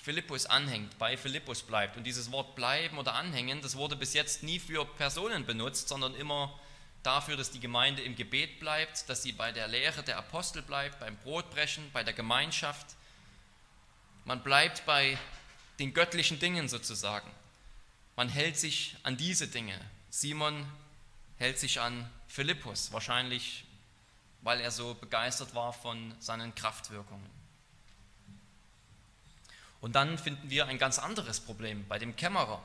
Philippus 0.01 0.45
anhängt, 0.45 0.97
bei 0.97 1.17
Philippus 1.17 1.61
bleibt. 1.61 1.97
Und 1.97 2.05
dieses 2.05 2.31
Wort 2.31 2.55
bleiben 2.55 2.97
oder 2.97 3.15
anhängen, 3.15 3.61
das 3.61 3.75
wurde 3.75 3.97
bis 3.97 4.13
jetzt 4.13 4.43
nie 4.43 4.59
für 4.59 4.85
Personen 4.85 5.45
benutzt, 5.45 5.89
sondern 5.89 6.15
immer 6.15 6.57
dafür, 7.03 7.35
dass 7.35 7.51
die 7.51 7.59
Gemeinde 7.59 8.01
im 8.01 8.15
Gebet 8.15 8.61
bleibt, 8.61 9.09
dass 9.09 9.23
sie 9.23 9.33
bei 9.33 9.51
der 9.51 9.67
Lehre 9.67 10.03
der 10.03 10.17
Apostel 10.17 10.61
bleibt, 10.61 11.01
beim 11.01 11.17
Brotbrechen, 11.17 11.91
bei 11.91 12.05
der 12.05 12.13
Gemeinschaft. 12.13 12.95
Man 14.23 14.41
bleibt 14.41 14.85
bei 14.85 15.17
den 15.79 15.93
göttlichen 15.93 16.39
Dingen 16.39 16.69
sozusagen. 16.69 17.29
Man 18.15 18.29
hält 18.29 18.57
sich 18.57 18.95
an 19.03 19.17
diese 19.17 19.47
Dinge. 19.47 19.79
Simon 20.09 20.65
hält 21.37 21.59
sich 21.59 21.79
an 21.79 22.09
Philippus, 22.27 22.91
wahrscheinlich 22.91 23.65
weil 24.41 24.61
er 24.61 24.69
so 24.69 24.93
begeistert 24.93 25.55
war 25.55 25.73
von 25.73 26.13
seinen 26.19 26.53
Kraftwirkungen. 26.53 27.29
Und 29.81 29.95
dann 29.95 30.17
finden 30.19 30.49
wir 30.49 30.67
ein 30.67 30.77
ganz 30.77 30.99
anderes 30.99 31.39
Problem 31.39 31.87
bei 31.87 31.97
dem 31.97 32.15
Kämmerer. 32.15 32.63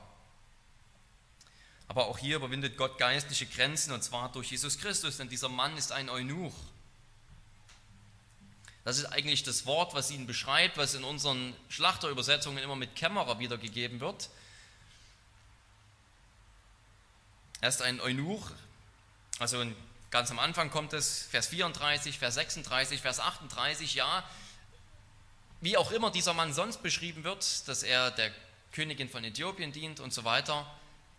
Aber 1.89 2.07
auch 2.07 2.19
hier 2.19 2.37
überwindet 2.37 2.77
Gott 2.77 2.99
geistliche 2.99 3.47
Grenzen 3.47 3.93
und 3.93 4.05
zwar 4.05 4.31
durch 4.31 4.51
Jesus 4.51 4.79
Christus, 4.79 5.17
denn 5.17 5.31
dieser 5.31 5.49
Mann 5.49 5.77
ist 5.77 5.91
ein 5.91 6.11
Eunuch. 6.11 6.55
Das 8.85 8.99
ist 8.99 9.07
eigentlich 9.07 9.43
das 9.43 9.67
Wort, 9.67 9.95
was 9.95 10.11
ihn 10.11 10.27
beschreibt, 10.27 10.77
was 10.77 10.95
in 10.95 11.05
unseren 11.05 11.55
Schlachterübersetzungen 11.69 12.63
immer 12.63 12.77
mit 12.77 12.95
Kämmerer 12.95 13.39
wiedergegeben 13.39 14.01
wird. 14.01 14.31
Er 17.63 17.69
ist 17.69 17.83
ein 17.83 18.01
Eunuch, 18.01 18.51
also 19.39 19.63
ganz 20.11 20.31
am 20.31 20.39
Anfang 20.39 20.71
kommt 20.71 20.95
es, 20.95 21.25
Vers 21.31 21.49
34, 21.49 22.19
Vers 22.19 22.35
36, 22.35 23.03
Vers 23.03 23.21
38, 23.21 23.95
ja, 23.95 24.25
wie 25.61 25.77
auch 25.77 25.91
immer 25.91 26.11
dieser 26.11 26.33
Mann 26.33 26.55
sonst 26.55 26.83
beschrieben 26.83 27.23
wird, 27.23 27.69
dass 27.69 27.83
er 27.83 28.13
der 28.13 28.33
Königin 28.73 29.11
von 29.11 29.25
Äthiopien 29.25 29.73
dient 29.73 30.01
und 30.01 30.15
so 30.15 30.25
weiter, 30.25 30.67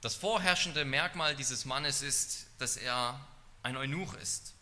das 0.01 0.15
vorherrschende 0.15 0.83
Merkmal 0.83 1.35
dieses 1.35 1.65
Mannes 1.65 2.01
ist, 2.01 2.47
dass 2.57 2.75
er 2.75 3.19
ein 3.61 3.77
Eunuch 3.77 4.15
ist, 4.15 4.55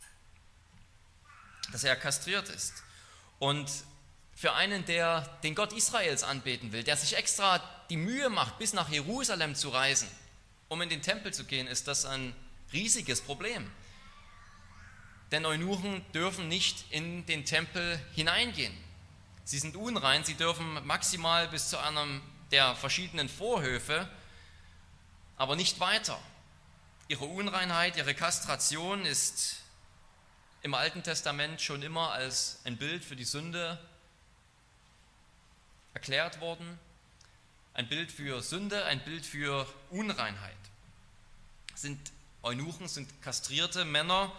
dass 1.71 1.85
er 1.85 1.95
kastriert 1.95 2.49
ist. 2.49 2.73
Und 3.39 3.71
für 4.35 4.51
einen, 4.51 4.85
der 4.85 5.21
den 5.43 5.55
Gott 5.55 5.71
Israels 5.71 6.23
anbeten 6.23 6.73
will, 6.73 6.83
der 6.83 6.97
sich 6.97 7.15
extra 7.15 7.63
die 7.89 7.95
Mühe 7.95 8.29
macht, 8.29 8.57
bis 8.59 8.73
nach 8.73 8.89
Jerusalem 8.89 9.55
zu 9.55 9.69
reisen, 9.69 10.09
um 10.69 10.81
in 10.81 10.89
den 10.89 11.01
Tempel 11.01 11.33
zu 11.33 11.43
gehen, 11.43 11.67
ist 11.67 11.87
das 11.87 12.05
ein 12.05 12.33
riesiges 12.71 13.21
Problem. 13.21 13.69
Denn 15.31 15.45
Eunuchen 15.45 16.03
dürfen 16.13 16.47
nicht 16.47 16.85
in 16.91 17.25
den 17.25 17.45
Tempel 17.45 17.99
hineingehen. 18.15 18.75
Sie 19.43 19.59
sind 19.59 19.75
unrein, 19.75 20.23
sie 20.23 20.35
dürfen 20.35 20.85
maximal 20.85 21.47
bis 21.47 21.69
zu 21.69 21.77
einem 21.79 22.21
der 22.51 22.75
verschiedenen 22.75 23.29
Vorhöfe, 23.29 24.07
aber 25.37 25.55
nicht 25.55 25.79
weiter. 25.79 26.19
Ihre 27.07 27.25
Unreinheit, 27.25 27.97
ihre 27.97 28.13
Kastration 28.13 29.05
ist 29.05 29.63
im 30.61 30.73
Alten 30.73 31.01
Testament 31.01 31.61
schon 31.61 31.81
immer 31.81 32.11
als 32.11 32.59
ein 32.63 32.77
Bild 32.77 33.03
für 33.03 33.15
die 33.15 33.23
Sünde 33.23 33.79
erklärt 35.93 36.41
worden. 36.41 36.77
Ein 37.73 37.87
Bild 37.87 38.11
für 38.11 38.41
Sünde, 38.41 38.85
ein 38.85 39.03
Bild 39.03 39.25
für 39.25 39.65
Unreinheit. 39.89 40.58
Sind 41.79 42.11
Eunuchen, 42.43 42.89
sind 42.89 43.09
kastrierte 43.21 43.85
Männer 43.85 44.33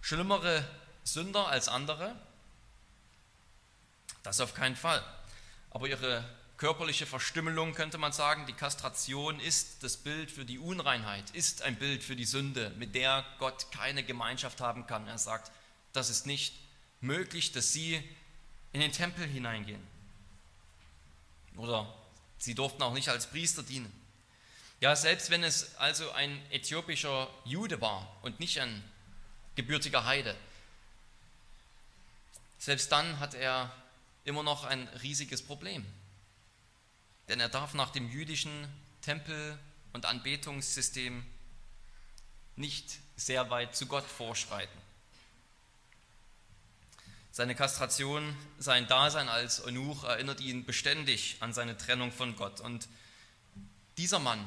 schlimmere 0.00 0.68
Sünder 1.04 1.46
als 1.46 1.68
andere? 1.68 2.16
Das 4.24 4.40
auf 4.40 4.52
keinen 4.54 4.74
Fall. 4.74 5.00
Aber 5.70 5.86
ihre 5.86 6.28
körperliche 6.56 7.06
Verstümmelung, 7.06 7.74
könnte 7.74 7.98
man 7.98 8.12
sagen, 8.12 8.46
die 8.46 8.52
Kastration 8.52 9.38
ist 9.38 9.84
das 9.84 9.96
Bild 9.96 10.32
für 10.32 10.44
die 10.44 10.58
Unreinheit, 10.58 11.30
ist 11.30 11.62
ein 11.62 11.76
Bild 11.76 12.02
für 12.02 12.16
die 12.16 12.24
Sünde, 12.24 12.70
mit 12.70 12.96
der 12.96 13.24
Gott 13.38 13.70
keine 13.70 14.02
Gemeinschaft 14.02 14.60
haben 14.60 14.88
kann. 14.88 15.06
Er 15.06 15.18
sagt, 15.18 15.52
das 15.92 16.10
ist 16.10 16.26
nicht 16.26 16.52
möglich, 17.00 17.52
dass 17.52 17.72
sie 17.72 18.02
in 18.72 18.80
den 18.80 18.90
Tempel 18.90 19.28
hineingehen. 19.28 19.86
Oder 21.56 21.94
sie 22.38 22.56
durften 22.56 22.82
auch 22.82 22.92
nicht 22.92 23.08
als 23.08 23.28
Priester 23.28 23.62
dienen. 23.62 24.01
Ja, 24.82 24.96
selbst 24.96 25.30
wenn 25.30 25.44
es 25.44 25.76
also 25.76 26.10
ein 26.10 26.42
äthiopischer 26.50 27.30
Jude 27.44 27.80
war 27.80 28.16
und 28.22 28.40
nicht 28.40 28.58
ein 28.58 28.82
gebürtiger 29.54 30.06
Heide, 30.06 30.36
selbst 32.58 32.90
dann 32.90 33.20
hat 33.20 33.34
er 33.34 33.72
immer 34.24 34.42
noch 34.42 34.64
ein 34.64 34.88
riesiges 35.04 35.40
Problem. 35.40 35.86
Denn 37.28 37.38
er 37.38 37.48
darf 37.48 37.74
nach 37.74 37.90
dem 37.90 38.10
jüdischen 38.10 38.68
Tempel- 39.02 39.56
und 39.92 40.04
Anbetungssystem 40.04 41.24
nicht 42.56 42.98
sehr 43.14 43.50
weit 43.50 43.76
zu 43.76 43.86
Gott 43.86 44.04
vorschreiten. 44.04 44.78
Seine 47.30 47.54
Kastration, 47.54 48.36
sein 48.58 48.88
Dasein 48.88 49.28
als 49.28 49.64
Eunuch 49.64 50.02
erinnert 50.02 50.40
ihn 50.40 50.64
beständig 50.64 51.36
an 51.38 51.52
seine 51.52 51.76
Trennung 51.76 52.10
von 52.10 52.34
Gott. 52.34 52.60
Und 52.60 52.88
dieser 53.96 54.18
Mann, 54.18 54.44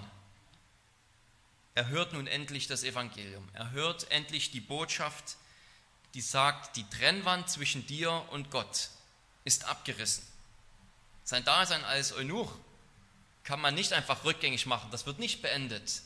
er 1.76 1.90
hört 1.90 2.14
nun 2.14 2.26
endlich 2.26 2.68
das 2.68 2.84
Evangelium. 2.84 3.48
Er 3.54 3.72
hört 3.72 4.10
endlich 4.10 4.52
die 4.52 4.62
Botschaft, 4.62 5.36
die 6.14 6.22
sagt, 6.22 6.78
die 6.78 6.90
Trennwand 6.90 7.50
zwischen 7.50 7.86
dir 7.86 8.26
und 8.32 8.50
Gott 8.50 8.90
ist 9.44 9.66
abgerissen. 9.66 10.24
Sein 11.26 11.44
Dasein 11.44 11.84
als 11.84 12.14
Eunuch 12.14 12.52
kann 13.44 13.60
man 13.60 13.76
nicht 13.76 13.92
einfach 13.92 14.24
rückgängig 14.24 14.66
machen, 14.66 14.90
das 14.92 15.06
wird 15.06 15.20
nicht 15.20 15.42
beendet. 15.42 16.02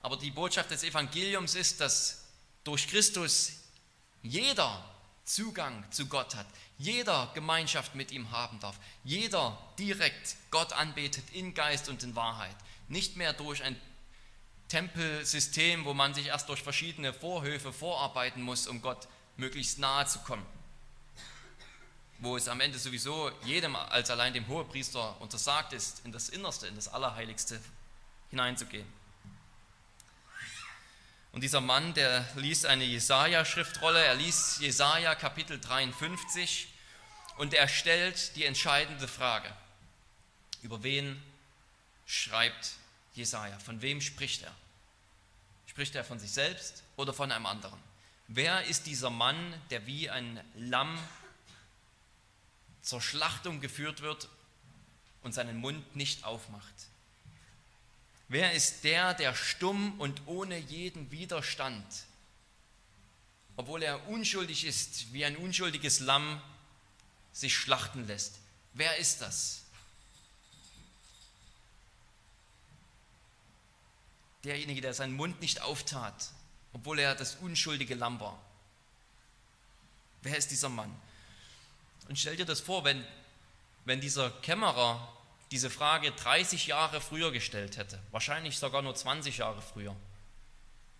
Aber 0.00 0.16
die 0.16 0.30
Botschaft 0.30 0.70
des 0.70 0.84
Evangeliums 0.84 1.54
ist, 1.54 1.80
dass 1.80 2.24
durch 2.64 2.88
Christus 2.88 3.52
jeder 4.22 4.84
Zugang 5.24 5.84
zu 5.90 6.06
Gott 6.06 6.34
hat, 6.34 6.46
jeder 6.78 7.30
Gemeinschaft 7.34 7.94
mit 7.94 8.10
ihm 8.10 8.30
haben 8.30 8.58
darf, 8.60 8.78
jeder 9.04 9.58
direkt 9.78 10.36
Gott 10.50 10.72
anbetet 10.72 11.24
in 11.32 11.52
Geist 11.52 11.90
und 11.90 12.02
in 12.02 12.16
Wahrheit, 12.16 12.56
nicht 12.88 13.16
mehr 13.16 13.34
durch 13.34 13.62
ein 13.62 13.78
Tempelsystem, 14.68 15.84
wo 15.84 15.94
man 15.94 16.14
sich 16.14 16.26
erst 16.26 16.48
durch 16.48 16.62
verschiedene 16.62 17.12
Vorhöfe 17.12 17.72
vorarbeiten 17.72 18.42
muss, 18.42 18.66
um 18.66 18.82
Gott 18.82 19.08
möglichst 19.36 19.78
nahe 19.78 20.06
zu 20.06 20.18
kommen. 20.20 20.44
Wo 22.18 22.36
es 22.36 22.48
am 22.48 22.60
Ende 22.60 22.78
sowieso 22.78 23.30
jedem 23.44 23.76
als 23.76 24.10
allein 24.10 24.34
dem 24.34 24.46
Hohepriester 24.48 25.20
untersagt 25.20 25.72
ist, 25.72 26.04
in 26.04 26.12
das 26.12 26.28
Innerste, 26.28 26.66
in 26.66 26.74
das 26.74 26.88
Allerheiligste 26.88 27.60
hineinzugehen. 28.30 28.86
Und 31.32 31.42
dieser 31.42 31.60
Mann, 31.60 31.94
der 31.94 32.28
liest 32.36 32.66
eine 32.66 32.84
Jesaja-Schriftrolle, 32.84 34.04
er 34.04 34.14
liest 34.14 34.60
Jesaja 34.60 35.14
Kapitel 35.14 35.60
53 35.60 36.68
und 37.36 37.54
er 37.54 37.68
stellt 37.68 38.34
die 38.34 38.44
entscheidende 38.44 39.06
Frage: 39.06 39.54
Über 40.62 40.82
wen 40.82 41.22
schreibt 42.06 42.77
Jesaja? 43.18 43.58
Von 43.58 43.82
wem 43.82 44.00
spricht 44.00 44.42
er? 44.42 44.54
Spricht 45.66 45.94
er 45.94 46.04
von 46.04 46.18
sich 46.18 46.30
selbst 46.30 46.82
oder 46.96 47.12
von 47.12 47.30
einem 47.30 47.46
anderen? 47.46 47.78
Wer 48.28 48.64
ist 48.64 48.86
dieser 48.86 49.10
Mann, 49.10 49.54
der 49.70 49.86
wie 49.86 50.08
ein 50.08 50.42
Lamm 50.54 50.98
zur 52.80 53.02
Schlachtung 53.02 53.60
geführt 53.60 54.00
wird 54.00 54.28
und 55.22 55.32
seinen 55.32 55.58
Mund 55.58 55.96
nicht 55.96 56.24
aufmacht? 56.24 56.74
Wer 58.28 58.52
ist 58.52 58.84
der, 58.84 59.14
der 59.14 59.34
stumm 59.34 59.98
und 59.98 60.22
ohne 60.26 60.58
jeden 60.58 61.10
Widerstand, 61.10 61.84
obwohl 63.56 63.82
er 63.82 64.06
unschuldig 64.08 64.64
ist, 64.64 65.12
wie 65.12 65.24
ein 65.24 65.36
unschuldiges 65.36 66.00
Lamm 66.00 66.40
sich 67.32 67.56
schlachten 67.56 68.06
lässt? 68.06 68.38
Wer 68.74 68.98
ist 68.98 69.22
das? 69.22 69.64
Derjenige, 74.48 74.80
der 74.80 74.94
seinen 74.94 75.12
Mund 75.12 75.42
nicht 75.42 75.60
auftat, 75.60 76.30
obwohl 76.72 76.98
er 76.98 77.14
das 77.14 77.34
unschuldige 77.34 77.94
Lamm 77.94 78.18
war. 78.18 78.40
Wer 80.22 80.38
ist 80.38 80.50
dieser 80.50 80.70
Mann? 80.70 80.90
Und 82.08 82.18
stell 82.18 82.34
dir 82.34 82.46
das 82.46 82.62
vor, 82.62 82.82
wenn, 82.82 83.04
wenn 83.84 84.00
dieser 84.00 84.30
Kämmerer 84.40 85.06
diese 85.50 85.68
Frage 85.68 86.12
30 86.12 86.66
Jahre 86.66 87.02
früher 87.02 87.30
gestellt 87.30 87.76
hätte, 87.76 88.00
wahrscheinlich 88.10 88.58
sogar 88.58 88.80
nur 88.80 88.94
20 88.94 89.36
Jahre 89.36 89.60
früher, 89.60 89.94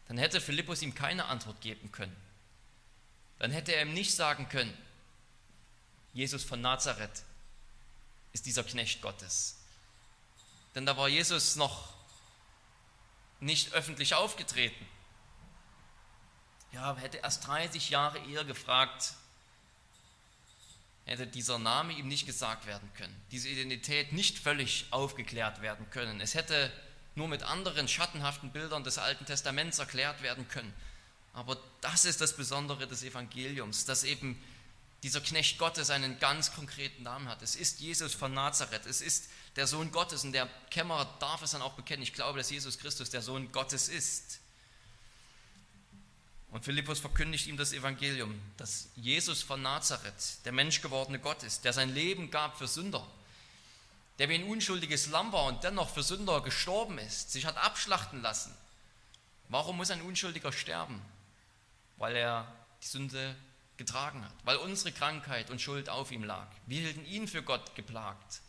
dann 0.08 0.18
hätte 0.18 0.42
Philippus 0.42 0.82
ihm 0.82 0.94
keine 0.94 1.24
Antwort 1.24 1.62
geben 1.62 1.90
können. 1.90 2.16
Dann 3.38 3.50
hätte 3.50 3.74
er 3.74 3.80
ihm 3.80 3.94
nicht 3.94 4.14
sagen 4.14 4.50
können, 4.50 4.76
Jesus 6.12 6.44
von 6.44 6.60
Nazareth 6.60 7.22
ist 8.34 8.44
dieser 8.44 8.64
Knecht 8.64 9.00
Gottes. 9.00 9.56
Denn 10.74 10.84
da 10.84 10.98
war 10.98 11.08
Jesus 11.08 11.56
noch 11.56 11.97
nicht 13.40 13.72
öffentlich 13.72 14.14
aufgetreten. 14.14 14.86
Ja, 16.72 16.96
hätte 16.96 17.18
erst 17.18 17.46
30 17.46 17.90
Jahre 17.90 18.18
eher 18.26 18.44
gefragt, 18.44 19.14
hätte 21.06 21.26
dieser 21.26 21.58
Name 21.58 21.94
ihm 21.94 22.08
nicht 22.08 22.26
gesagt 22.26 22.66
werden 22.66 22.90
können, 22.94 23.14
diese 23.30 23.48
Identität 23.48 24.12
nicht 24.12 24.38
völlig 24.38 24.86
aufgeklärt 24.90 25.62
werden 25.62 25.88
können. 25.90 26.20
Es 26.20 26.34
hätte 26.34 26.70
nur 27.14 27.28
mit 27.28 27.42
anderen 27.42 27.88
schattenhaften 27.88 28.52
Bildern 28.52 28.84
des 28.84 28.98
Alten 28.98 29.24
Testaments 29.24 29.78
erklärt 29.78 30.22
werden 30.22 30.46
können. 30.48 30.72
Aber 31.32 31.56
das 31.80 32.04
ist 32.04 32.20
das 32.20 32.36
Besondere 32.36 32.86
des 32.86 33.02
Evangeliums, 33.02 33.84
dass 33.84 34.04
eben 34.04 34.42
dieser 35.02 35.20
Knecht 35.20 35.58
Gottes 35.58 35.90
einen 35.90 36.18
ganz 36.18 36.52
konkreten 36.52 37.04
Namen 37.04 37.28
hat. 37.28 37.42
Es 37.42 37.56
ist 37.56 37.80
Jesus 37.80 38.14
von 38.14 38.34
Nazareth, 38.34 38.86
es 38.86 39.00
ist 39.00 39.28
der 39.58 39.66
Sohn 39.66 39.90
Gottes 39.90 40.22
und 40.22 40.30
der 40.30 40.48
Kämmerer 40.70 41.04
darf 41.18 41.42
es 41.42 41.50
dann 41.50 41.62
auch 41.62 41.72
bekennen. 41.72 42.04
Ich 42.04 42.12
glaube, 42.12 42.38
dass 42.38 42.48
Jesus 42.48 42.78
Christus 42.78 43.10
der 43.10 43.22
Sohn 43.22 43.50
Gottes 43.50 43.88
ist. 43.88 44.38
Und 46.52 46.64
Philippus 46.64 47.00
verkündigt 47.00 47.48
ihm 47.48 47.56
das 47.56 47.72
Evangelium, 47.72 48.40
dass 48.56 48.88
Jesus 48.94 49.42
von 49.42 49.60
Nazareth 49.60 50.44
der 50.44 50.52
menschgewordene 50.52 51.18
Gott 51.18 51.42
ist, 51.42 51.64
der 51.64 51.72
sein 51.72 51.92
Leben 51.92 52.30
gab 52.30 52.56
für 52.56 52.68
Sünder, 52.68 53.04
der 54.20 54.28
wie 54.28 54.36
ein 54.36 54.48
unschuldiges 54.48 55.08
Lamm 55.08 55.32
war 55.32 55.46
und 55.46 55.64
dennoch 55.64 55.90
für 55.90 56.04
Sünder 56.04 56.40
gestorben 56.40 56.98
ist, 56.98 57.32
sich 57.32 57.44
hat 57.44 57.56
abschlachten 57.56 58.22
lassen. 58.22 58.54
Warum 59.48 59.76
muss 59.76 59.90
ein 59.90 60.02
Unschuldiger 60.02 60.52
sterben? 60.52 61.02
Weil 61.96 62.14
er 62.14 62.46
die 62.80 62.86
Sünde 62.86 63.34
getragen 63.76 64.24
hat, 64.24 64.34
weil 64.44 64.56
unsere 64.58 64.92
Krankheit 64.92 65.50
und 65.50 65.60
Schuld 65.60 65.88
auf 65.88 66.12
ihm 66.12 66.22
lag. 66.22 66.46
Wir 66.66 66.80
hielten 66.80 67.04
ihn 67.04 67.26
für 67.26 67.42
Gott 67.42 67.74
geplagt, 67.74 68.40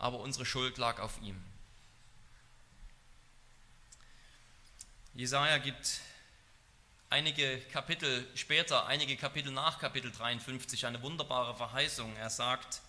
aber 0.00 0.18
unsere 0.18 0.46
Schuld 0.46 0.78
lag 0.78 0.98
auf 0.98 1.20
ihm. 1.22 1.40
Jesaja 5.14 5.58
gibt 5.58 6.00
einige 7.10 7.60
Kapitel 7.72 8.26
später, 8.34 8.86
einige 8.86 9.16
Kapitel 9.16 9.52
nach 9.52 9.78
Kapitel 9.78 10.10
53, 10.10 10.86
eine 10.86 11.02
wunderbare 11.02 11.54
Verheißung. 11.54 12.16
Er 12.16 12.30
sagt, 12.30 12.80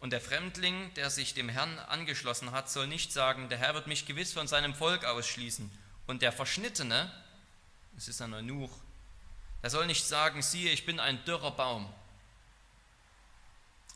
und 0.00 0.10
der 0.10 0.20
Fremdling, 0.20 0.92
der 0.94 1.08
sich 1.08 1.34
dem 1.34 1.48
Herrn 1.48 1.78
angeschlossen 1.78 2.50
hat, 2.50 2.68
soll 2.68 2.88
nicht 2.88 3.12
sagen, 3.12 3.48
der 3.48 3.58
Herr 3.58 3.74
wird 3.74 3.86
mich 3.86 4.06
gewiss 4.06 4.32
von 4.32 4.48
seinem 4.48 4.74
Volk 4.74 5.04
ausschließen. 5.04 5.70
Und 6.06 6.22
der 6.22 6.32
Verschnittene, 6.32 7.12
es 7.96 8.08
ist 8.08 8.20
ein 8.22 8.34
Eunuch, 8.34 8.72
er 9.62 9.70
soll 9.70 9.86
nicht 9.86 10.06
sagen, 10.06 10.42
siehe, 10.42 10.72
ich 10.72 10.86
bin 10.86 10.98
ein 10.98 11.22
dürrer 11.26 11.52
Baum. 11.52 11.92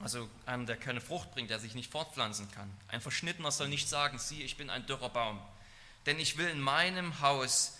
Also 0.00 0.28
einem, 0.46 0.66
der 0.66 0.76
keine 0.76 1.00
Frucht 1.00 1.32
bringt, 1.32 1.50
der 1.50 1.60
sich 1.60 1.74
nicht 1.74 1.90
fortpflanzen 1.90 2.50
kann. 2.50 2.70
Ein 2.88 3.00
Verschnittener 3.00 3.50
soll 3.52 3.68
nicht 3.68 3.88
sagen, 3.88 4.18
siehe, 4.18 4.44
ich 4.44 4.56
bin 4.56 4.70
ein 4.70 4.86
dürrer 4.86 5.08
Baum. 5.08 5.40
Denn 6.06 6.18
ich 6.18 6.36
will 6.36 6.48
in 6.48 6.60
meinem 6.60 7.20
Haus 7.20 7.78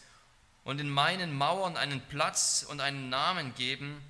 und 0.64 0.80
in 0.80 0.88
meinen 0.88 1.36
Mauern 1.36 1.76
einen 1.76 2.00
Platz 2.00 2.64
und 2.68 2.80
einen 2.80 3.10
Namen 3.10 3.54
geben, 3.54 4.00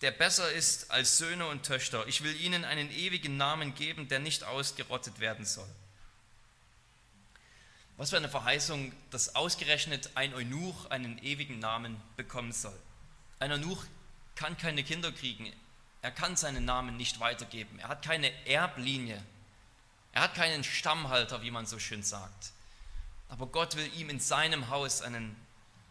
der 0.00 0.12
besser 0.12 0.50
ist 0.52 0.90
als 0.90 1.18
Söhne 1.18 1.46
und 1.48 1.64
Töchter. 1.64 2.06
Ich 2.06 2.22
will 2.22 2.40
ihnen 2.40 2.64
einen 2.64 2.90
ewigen 2.90 3.36
Namen 3.36 3.74
geben, 3.74 4.08
der 4.08 4.20
nicht 4.20 4.44
ausgerottet 4.44 5.18
werden 5.18 5.44
soll. 5.44 5.68
Was 7.96 8.10
für 8.10 8.16
eine 8.16 8.28
Verheißung, 8.28 8.92
dass 9.10 9.34
ausgerechnet 9.34 10.10
ein 10.14 10.32
Eunuch 10.32 10.86
einen 10.86 11.18
ewigen 11.18 11.58
Namen 11.58 12.00
bekommen 12.16 12.52
soll. 12.52 12.78
Ein 13.40 13.50
Eunuch 13.50 13.84
kann 14.36 14.56
keine 14.56 14.84
Kinder 14.84 15.10
kriegen. 15.10 15.52
Er 16.02 16.10
kann 16.10 16.36
seinen 16.36 16.64
Namen 16.64 16.96
nicht 16.96 17.20
weitergeben. 17.20 17.78
Er 17.78 17.88
hat 17.88 18.04
keine 18.04 18.30
Erblinie. 18.46 19.22
Er 20.12 20.22
hat 20.22 20.34
keinen 20.34 20.64
Stammhalter, 20.64 21.42
wie 21.42 21.50
man 21.50 21.66
so 21.66 21.78
schön 21.78 22.02
sagt. 22.02 22.52
Aber 23.28 23.46
Gott 23.46 23.76
will 23.76 23.90
ihm 23.96 24.10
in 24.10 24.20
seinem 24.20 24.68
Haus 24.70 25.02
einen 25.02 25.36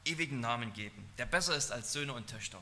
ewigen 0.06 0.39
Namen 0.39 0.74
geben, 0.74 1.08
der 1.17 1.26
besser 1.26 1.56
ist 1.56 1.72
als 1.72 1.93
Söhne 1.93 2.13
und 2.13 2.28
Töchter. 2.28 2.62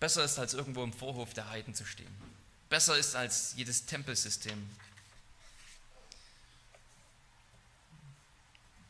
Besser 0.00 0.24
ist 0.24 0.38
als 0.38 0.54
irgendwo 0.54 0.82
im 0.82 0.92
Vorhof 0.92 1.34
der 1.34 1.48
Heiden 1.50 1.74
zu 1.74 1.84
stehen. 1.84 2.14
Besser 2.68 2.96
ist 2.96 3.14
als 3.14 3.54
jedes 3.56 3.86
Tempelsystem. 3.86 4.68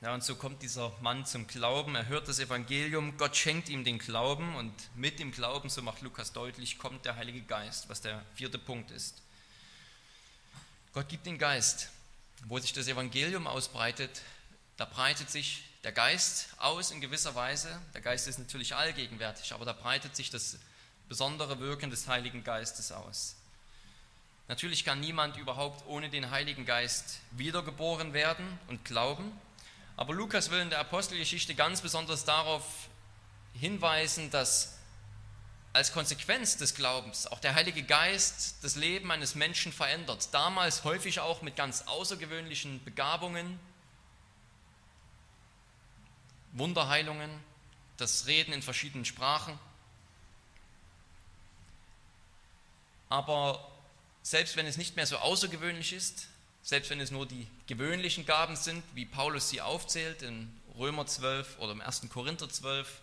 Ja, 0.03 0.13
und 0.15 0.25
so 0.25 0.35
kommt 0.35 0.63
dieser 0.63 0.91
Mann 1.01 1.27
zum 1.27 1.47
Glauben, 1.47 1.95
er 1.95 2.09
hört 2.09 2.27
das 2.27 2.41
Evangelium, 2.41 3.17
Gott 3.19 3.37
schenkt 3.37 3.69
ihm 3.69 3.85
den 3.85 4.01
Glauben 4.01 4.57
und 4.57 4.75
mit 4.97 5.21
dem 5.21 5.31
Glauben, 5.31 5.71
so 5.71 5.81
macht 5.81 6.03
Lukas 6.03 6.33
deutlich, 6.33 6.77
kommt 6.77 7.05
der 7.05 7.15
Heilige 7.15 7.41
Geist, 7.43 7.89
was 7.89 8.01
der 8.01 8.21
vierte 8.35 8.59
Punkt 8.59 8.91
ist. 8.91 9.23
Gott 10.93 11.09
gibt 11.09 11.25
den 11.25 11.39
Geist. 11.39 11.91
Wo 12.47 12.59
sich 12.59 12.73
das 12.73 12.89
Evangelium 12.89 13.47
ausbreitet, 13.47 14.23
da 14.77 14.87
breitet 14.87 15.31
sich 15.31 15.63
der 15.85 15.93
Geist 15.93 16.49
aus 16.59 16.91
in 16.91 17.01
gewisser 17.01 17.37
Weise. 17.37 17.81
Der 17.95 18.01
Geist 18.01 18.27
ist 18.27 18.41
natürlich 18.41 18.75
allgegenwärtig, 18.75 19.53
aber 19.53 19.65
da 19.65 19.73
breitet 19.73 20.17
sich 20.17 20.31
das 20.31 20.59
besondere 21.09 21.61
Wirken 21.61 21.91
des 21.91 22.09
Heiligen 22.09 22.43
Geistes 22.43 22.91
aus. 22.91 23.37
Natürlich 24.49 24.85
kann 24.85 24.99
niemand 24.99 25.37
überhaupt 25.37 25.87
ohne 25.87 26.11
den 26.11 26.33
Heiligen 26.33 26.67
Geist 26.67 27.21
wiedergeboren 27.31 28.13
werden 28.13 28.59
und 28.67 28.85
glauben, 28.85 29.31
aber 29.97 30.15
Lukas 30.15 30.51
will 30.51 30.61
in 30.61 30.71
der 30.71 30.81
Apostelgeschichte 30.81 31.55
ganz 31.55 31.81
besonders 31.81 32.25
darauf 32.25 32.65
hinweisen, 33.55 34.31
dass 34.31 34.79
als 35.73 35.93
Konsequenz 35.93 36.57
des 36.57 36.75
Glaubens 36.75 37.27
auch 37.27 37.39
der 37.41 37.55
Heilige 37.55 37.83
Geist 37.83 38.57
das 38.63 38.77
Leben 38.77 39.11
eines 39.11 39.35
Menschen 39.35 39.73
verändert. 39.73 40.29
Damals 40.33 40.85
häufig 40.85 41.21
auch 41.21 41.41
mit 41.43 41.57
ganz 41.57 41.83
außergewöhnlichen 41.83 42.85
Begabungen, 42.85 43.59
Wunderheilungen, 46.53 47.31
das 47.97 48.27
Reden 48.27 48.53
in 48.53 48.61
verschiedenen 48.61 49.07
Sprachen. 49.07 49.59
Aber 53.09 53.67
selbst 54.23 54.57
wenn 54.57 54.67
es 54.67 54.77
nicht 54.77 54.97
mehr 54.97 55.07
so 55.07 55.17
außergewöhnlich 55.17 55.93
ist, 55.93 56.29
selbst 56.63 56.91
wenn 56.91 57.01
es 57.01 57.11
nur 57.11 57.27
die 57.27 57.47
gewöhnlichen 57.67 58.25
Gaben 58.25 58.57
sind, 58.57 58.83
wie 58.95 59.05
Paulus 59.05 59.51
sie 59.51 59.61
aufzählt 59.61 60.23
in 60.23 60.51
Römer 60.79 61.07
12 61.07 61.59
oder 61.59 61.73
im 61.73 61.81
1. 61.81 62.09
Korinther 62.09 62.49
12, 62.49 63.01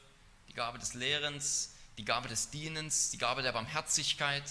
die 0.47 0.53
Gabe 0.53 0.79
des 0.79 0.93
Lehrens, 0.93 1.73
die 1.97 2.05
Gabe 2.05 2.29
des 2.29 2.49
Dienens, 2.49 3.11
die 3.11 3.17
Gabe 3.17 3.41
der 3.41 3.51
Barmherzigkeit, 3.51 4.43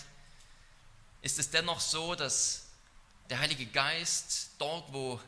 ist 1.23 1.39
es 1.39 1.51
dennoch 1.51 1.81
so, 1.81 2.15
dass 2.15 2.67
der 3.31 3.41
Heilige 3.41 3.67
Geist 3.67 4.51
dort, 4.59 4.93
wo 4.93 5.19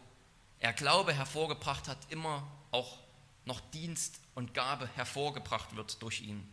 er 0.61 0.73
Glaube 0.75 1.15
hervorgebracht 1.15 1.89
hat, 1.89 1.99
immer 2.11 2.47
auch 2.71 2.99
noch 3.47 3.61
Dienst 3.73 4.21
und 4.35 4.55
Gabe 4.55 4.89
hervorgebracht 4.95 5.75
wird 5.75 6.01
durch 6.03 6.21
ihn. 6.21 6.47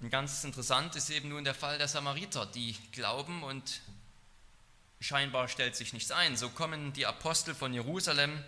Und 0.00 0.10
ganz 0.10 0.44
interessant 0.44 0.96
ist 0.96 1.10
eben 1.10 1.28
nun 1.28 1.44
der 1.44 1.54
Fall 1.54 1.78
der 1.78 1.88
Samariter, 1.88 2.46
die 2.46 2.76
glauben 2.92 3.42
und 3.42 3.80
scheinbar 5.00 5.48
stellt 5.48 5.76
sich 5.76 5.92
nichts 5.92 6.10
ein. 6.10 6.36
So 6.36 6.50
kommen 6.50 6.92
die 6.92 7.06
Apostel 7.06 7.54
von 7.54 7.72
Jerusalem 7.72 8.42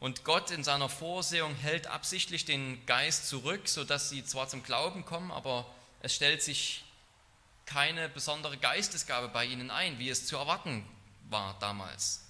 und 0.00 0.24
Gott 0.24 0.50
in 0.50 0.64
seiner 0.64 0.88
Vorsehung 0.88 1.54
hält 1.54 1.86
absichtlich 1.86 2.46
den 2.46 2.84
Geist 2.86 3.28
zurück, 3.28 3.68
sodass 3.68 4.08
sie 4.08 4.24
zwar 4.24 4.48
zum 4.48 4.62
Glauben 4.62 5.04
kommen, 5.04 5.30
aber 5.30 5.66
es 6.00 6.14
stellt 6.14 6.42
sich 6.42 6.84
keine 7.66 8.08
besondere 8.08 8.56
Geistesgabe 8.56 9.28
bei 9.28 9.44
ihnen 9.44 9.70
ein, 9.70 9.98
wie 9.98 10.08
es 10.08 10.26
zu 10.26 10.36
erwarten 10.36 10.84
war 11.28 11.56
damals. 11.60 12.24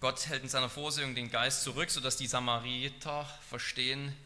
Gott 0.00 0.26
hält 0.26 0.44
in 0.44 0.48
seiner 0.48 0.70
Vorsehung 0.70 1.14
den 1.14 1.30
Geist 1.30 1.62
zurück, 1.62 1.90
sodass 1.90 2.16
die 2.16 2.26
Samariter 2.26 3.24
verstehen, 3.48 4.16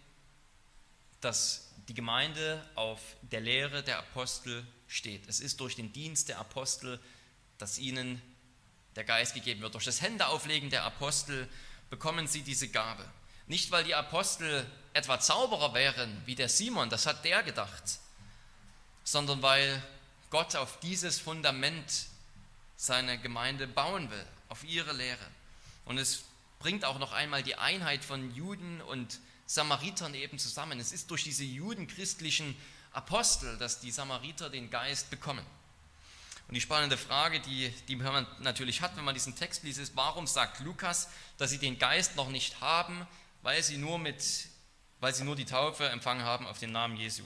dass 1.22 1.72
die 1.88 1.94
Gemeinde 1.94 2.64
auf 2.74 3.00
der 3.22 3.40
Lehre 3.40 3.82
der 3.82 3.98
Apostel 3.98 4.66
steht. 4.86 5.26
Es 5.28 5.40
ist 5.40 5.60
durch 5.60 5.76
den 5.76 5.92
Dienst 5.92 6.28
der 6.28 6.38
Apostel, 6.38 7.00
dass 7.58 7.78
ihnen 7.78 8.20
der 8.96 9.04
Geist 9.04 9.34
gegeben 9.34 9.62
wird. 9.62 9.74
Durch 9.74 9.84
das 9.84 10.02
Händeauflegen 10.02 10.70
der 10.70 10.84
Apostel 10.84 11.48
bekommen 11.90 12.26
sie 12.26 12.42
diese 12.42 12.68
Gabe. 12.68 13.04
Nicht, 13.46 13.70
weil 13.70 13.84
die 13.84 13.94
Apostel 13.94 14.66
etwa 14.92 15.18
Zauberer 15.18 15.74
wären, 15.74 16.22
wie 16.26 16.34
der 16.34 16.48
Simon, 16.48 16.90
das 16.90 17.06
hat 17.06 17.24
der 17.24 17.42
gedacht, 17.42 17.98
sondern 19.04 19.42
weil 19.42 19.82
Gott 20.30 20.54
auf 20.56 20.78
dieses 20.80 21.18
Fundament 21.18 22.06
seine 22.76 23.18
Gemeinde 23.18 23.66
bauen 23.66 24.10
will, 24.10 24.26
auf 24.48 24.64
ihre 24.64 24.92
Lehre. 24.92 25.26
Und 25.84 25.98
es 25.98 26.24
bringt 26.58 26.84
auch 26.84 26.98
noch 26.98 27.12
einmal 27.12 27.42
die 27.42 27.56
Einheit 27.56 28.04
von 28.04 28.34
Juden 28.34 28.80
und 28.82 29.18
Samaritern 29.54 30.14
eben 30.14 30.38
zusammen. 30.38 30.80
Es 30.80 30.92
ist 30.92 31.10
durch 31.10 31.24
diese 31.24 31.44
judenchristlichen 31.44 32.56
Apostel, 32.92 33.58
dass 33.58 33.80
die 33.80 33.90
Samariter 33.90 34.48
den 34.48 34.70
Geist 34.70 35.10
bekommen. 35.10 35.44
Und 36.48 36.54
die 36.54 36.60
spannende 36.60 36.96
Frage, 36.96 37.40
die, 37.40 37.70
die 37.88 37.96
man 37.96 38.26
natürlich 38.40 38.80
hat, 38.80 38.96
wenn 38.96 39.04
man 39.04 39.14
diesen 39.14 39.36
Text 39.36 39.62
liest, 39.62 39.78
ist, 39.78 39.96
warum 39.96 40.26
sagt 40.26 40.60
Lukas, 40.60 41.08
dass 41.38 41.50
sie 41.50 41.58
den 41.58 41.78
Geist 41.78 42.16
noch 42.16 42.28
nicht 42.28 42.60
haben, 42.60 43.06
weil 43.42 43.62
sie 43.62 43.76
nur, 43.76 43.98
mit, 43.98 44.22
weil 45.00 45.14
sie 45.14 45.24
nur 45.24 45.36
die 45.36 45.44
Taufe 45.44 45.88
empfangen 45.88 46.24
haben 46.24 46.46
auf 46.46 46.58
den 46.58 46.72
Namen 46.72 46.96
Jesu. 46.96 47.22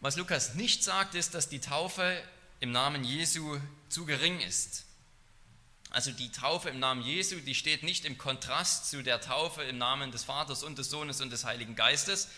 Was 0.00 0.16
Lukas 0.16 0.54
nicht 0.54 0.82
sagt, 0.82 1.14
ist, 1.14 1.34
dass 1.34 1.48
die 1.48 1.60
Taufe 1.60 2.20
im 2.60 2.72
Namen 2.72 3.04
Jesu 3.04 3.60
zu 3.88 4.04
gering 4.04 4.40
ist. 4.40 4.84
Also 5.92 6.10
die 6.10 6.32
Taufe 6.32 6.70
im 6.70 6.78
Namen 6.78 7.02
Jesu, 7.02 7.36
die 7.36 7.54
steht 7.54 7.82
nicht 7.82 8.06
im 8.06 8.16
Kontrast 8.16 8.88
zu 8.88 9.02
der 9.02 9.20
Taufe 9.20 9.62
im 9.62 9.76
Namen 9.76 10.10
des 10.10 10.24
Vaters 10.24 10.62
und 10.62 10.78
des 10.78 10.88
Sohnes 10.88 11.20
und 11.20 11.30
des 11.30 11.44
Heiligen 11.44 11.76
Geistes. 11.76 12.28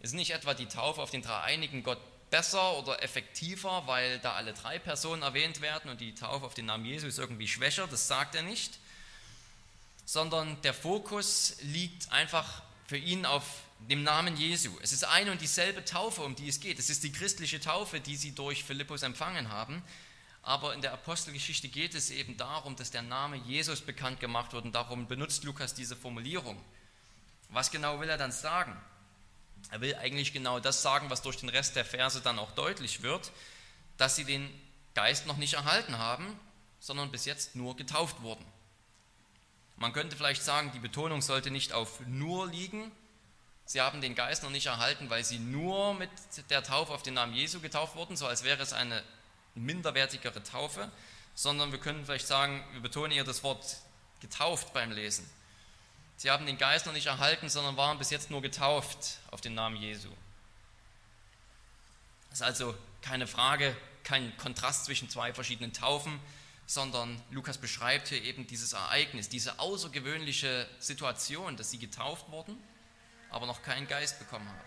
Es 0.00 0.10
ist 0.10 0.14
nicht 0.14 0.30
etwa 0.30 0.54
die 0.54 0.64
Taufe 0.64 1.02
auf 1.02 1.10
den 1.10 1.20
dreieinigen 1.20 1.82
Gott 1.82 2.00
besser 2.30 2.78
oder 2.78 3.02
effektiver, 3.02 3.82
weil 3.86 4.18
da 4.20 4.32
alle 4.32 4.54
drei 4.54 4.78
Personen 4.78 5.20
erwähnt 5.20 5.60
werden 5.60 5.90
und 5.90 6.00
die 6.00 6.14
Taufe 6.14 6.46
auf 6.46 6.54
den 6.54 6.64
Namen 6.64 6.86
Jesu 6.86 7.06
ist 7.06 7.18
irgendwie 7.18 7.46
schwächer, 7.46 7.86
das 7.86 8.08
sagt 8.08 8.34
er 8.34 8.42
nicht, 8.42 8.78
sondern 10.06 10.58
der 10.62 10.72
Fokus 10.72 11.56
liegt 11.60 12.10
einfach 12.10 12.62
für 12.86 12.96
ihn 12.96 13.26
auf 13.26 13.44
dem 13.90 14.04
Namen 14.04 14.38
Jesu. 14.38 14.70
Es 14.80 14.92
ist 14.92 15.04
eine 15.04 15.32
und 15.32 15.42
dieselbe 15.42 15.84
Taufe, 15.84 16.22
um 16.22 16.34
die 16.34 16.48
es 16.48 16.60
geht. 16.60 16.78
Es 16.78 16.88
ist 16.88 17.04
die 17.04 17.12
christliche 17.12 17.60
Taufe, 17.60 18.00
die 18.00 18.16
sie 18.16 18.34
durch 18.34 18.64
Philippus 18.64 19.02
empfangen 19.02 19.50
haben. 19.50 19.82
Aber 20.42 20.74
in 20.74 20.82
der 20.82 20.92
Apostelgeschichte 20.92 21.68
geht 21.68 21.94
es 21.94 22.10
eben 22.10 22.36
darum, 22.36 22.74
dass 22.74 22.90
der 22.90 23.02
Name 23.02 23.36
Jesus 23.36 23.80
bekannt 23.80 24.18
gemacht 24.18 24.52
wird 24.52 24.64
und 24.64 24.74
darum 24.74 25.06
benutzt 25.06 25.44
Lukas 25.44 25.74
diese 25.74 25.94
Formulierung. 25.94 26.60
Was 27.48 27.70
genau 27.70 28.00
will 28.00 28.08
er 28.08 28.18
dann 28.18 28.32
sagen? 28.32 28.76
Er 29.70 29.80
will 29.80 29.94
eigentlich 29.94 30.32
genau 30.32 30.58
das 30.58 30.82
sagen, 30.82 31.10
was 31.10 31.22
durch 31.22 31.36
den 31.36 31.48
Rest 31.48 31.76
der 31.76 31.84
Verse 31.84 32.20
dann 32.20 32.38
auch 32.38 32.50
deutlich 32.52 33.02
wird, 33.02 33.30
dass 33.96 34.16
sie 34.16 34.24
den 34.24 34.50
Geist 34.94 35.26
noch 35.26 35.36
nicht 35.36 35.54
erhalten 35.54 35.98
haben, 35.98 36.38
sondern 36.80 37.12
bis 37.12 37.24
jetzt 37.24 37.54
nur 37.54 37.76
getauft 37.76 38.20
wurden. 38.22 38.44
Man 39.76 39.92
könnte 39.92 40.16
vielleicht 40.16 40.42
sagen, 40.42 40.72
die 40.74 40.80
Betonung 40.80 41.22
sollte 41.22 41.50
nicht 41.50 41.72
auf 41.72 42.00
nur 42.06 42.48
liegen. 42.48 42.90
Sie 43.64 43.80
haben 43.80 44.00
den 44.00 44.14
Geist 44.16 44.42
noch 44.42 44.50
nicht 44.50 44.66
erhalten, 44.66 45.08
weil 45.08 45.24
sie 45.24 45.38
nur 45.38 45.94
mit 45.94 46.10
der 46.50 46.64
Taufe 46.64 46.92
auf 46.92 47.02
den 47.02 47.14
Namen 47.14 47.34
Jesu 47.34 47.60
getauft 47.60 47.94
wurden, 47.94 48.16
so 48.16 48.26
als 48.26 48.42
wäre 48.42 48.62
es 48.62 48.72
eine 48.72 49.02
minderwertigere 49.54 50.42
Taufe, 50.42 50.90
sondern 51.34 51.72
wir 51.72 51.78
können 51.78 52.04
vielleicht 52.04 52.26
sagen, 52.26 52.62
wir 52.72 52.80
betonen 52.80 53.12
eher 53.12 53.24
das 53.24 53.42
Wort 53.42 53.78
getauft 54.20 54.72
beim 54.72 54.92
Lesen. 54.92 55.28
Sie 56.16 56.30
haben 56.30 56.46
den 56.46 56.58
Geist 56.58 56.86
noch 56.86 56.92
nicht 56.92 57.06
erhalten, 57.06 57.48
sondern 57.48 57.76
waren 57.76 57.98
bis 57.98 58.10
jetzt 58.10 58.30
nur 58.30 58.42
getauft 58.42 59.18
auf 59.30 59.40
den 59.40 59.54
Namen 59.54 59.76
Jesu. 59.76 60.08
Das 62.30 62.40
ist 62.40 62.46
also 62.46 62.74
keine 63.02 63.26
Frage, 63.26 63.76
kein 64.04 64.36
Kontrast 64.36 64.84
zwischen 64.84 65.10
zwei 65.10 65.34
verschiedenen 65.34 65.72
Taufen, 65.72 66.20
sondern 66.66 67.20
Lukas 67.30 67.58
beschreibt 67.58 68.08
hier 68.08 68.22
eben 68.22 68.46
dieses 68.46 68.72
Ereignis, 68.72 69.28
diese 69.28 69.58
außergewöhnliche 69.58 70.68
Situation, 70.78 71.56
dass 71.56 71.70
sie 71.70 71.78
getauft 71.78 72.30
wurden, 72.30 72.56
aber 73.30 73.46
noch 73.46 73.62
keinen 73.62 73.88
Geist 73.88 74.18
bekommen 74.18 74.48
haben. 74.48 74.60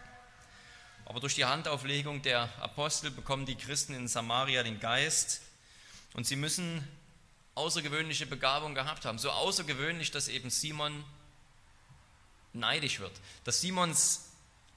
Aber 1.06 1.20
durch 1.20 1.36
die 1.36 1.46
Handauflegung 1.46 2.22
der 2.22 2.50
Apostel 2.62 3.12
bekommen 3.12 3.46
die 3.46 3.56
Christen 3.56 3.94
in 3.94 4.08
Samaria 4.08 4.64
den 4.64 4.80
Geist 4.80 5.42
und 6.14 6.26
sie 6.26 6.36
müssen 6.36 6.86
außergewöhnliche 7.54 8.26
Begabung 8.26 8.76
gehabt 8.76 9.06
haben. 9.06 9.18
So 9.18 9.32
außergewöhnlich, 9.32 10.12
dass 10.12 10.28
eben 10.28 10.50
Simon 10.50 11.04
neidisch 12.54 13.00
wird, 13.00 13.14
dass 13.44 13.62
Simons 13.62 14.32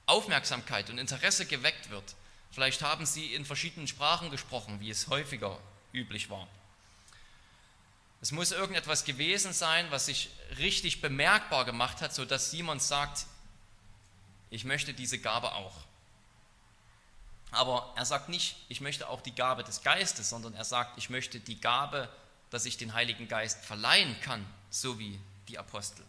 Aufmerksamkeit 0.05 0.89
und 0.89 0.97
Interesse 0.97 1.45
geweckt 1.45 1.91
wird. 1.91 2.15
Vielleicht 2.51 2.81
haben 2.81 3.05
sie 3.05 3.33
in 3.33 3.45
verschiedenen 3.45 3.87
Sprachen 3.87 4.31
gesprochen, 4.31 4.79
wie 4.79 4.89
es 4.89 5.07
häufiger 5.07 5.59
üblich 5.93 6.29
war. 6.29 6.47
Es 8.21 8.31
muss 8.31 8.51
irgendetwas 8.51 9.05
gewesen 9.05 9.53
sein, 9.53 9.85
was 9.91 10.07
sich 10.07 10.29
richtig 10.57 10.99
bemerkbar 10.99 11.63
gemacht 11.63 12.01
hat, 12.01 12.13
sodass 12.13 12.51
Simon 12.51 12.79
sagt, 12.79 13.27
ich 14.49 14.65
möchte 14.65 14.93
diese 14.93 15.19
Gabe 15.19 15.53
auch. 15.53 15.75
Aber 17.51 17.93
er 17.95 18.05
sagt 18.05 18.29
nicht, 18.29 18.57
ich 18.67 18.81
möchte 18.81 19.09
auch 19.09 19.21
die 19.21 19.33
Gabe 19.33 19.63
des 19.63 19.81
Geistes, 19.81 20.29
sondern 20.29 20.53
er 20.53 20.65
sagt, 20.65 20.97
ich 20.97 21.09
möchte 21.09 21.39
die 21.39 21.59
Gabe, 21.59 22.09
dass 22.51 22.65
ich 22.65 22.77
den 22.77 22.93
Heiligen 22.93 23.27
Geist 23.27 23.65
verleihen 23.65 24.15
kann, 24.21 24.45
so 24.69 24.99
wie 24.99 25.19
die 25.47 25.57
Apostel. 25.57 26.03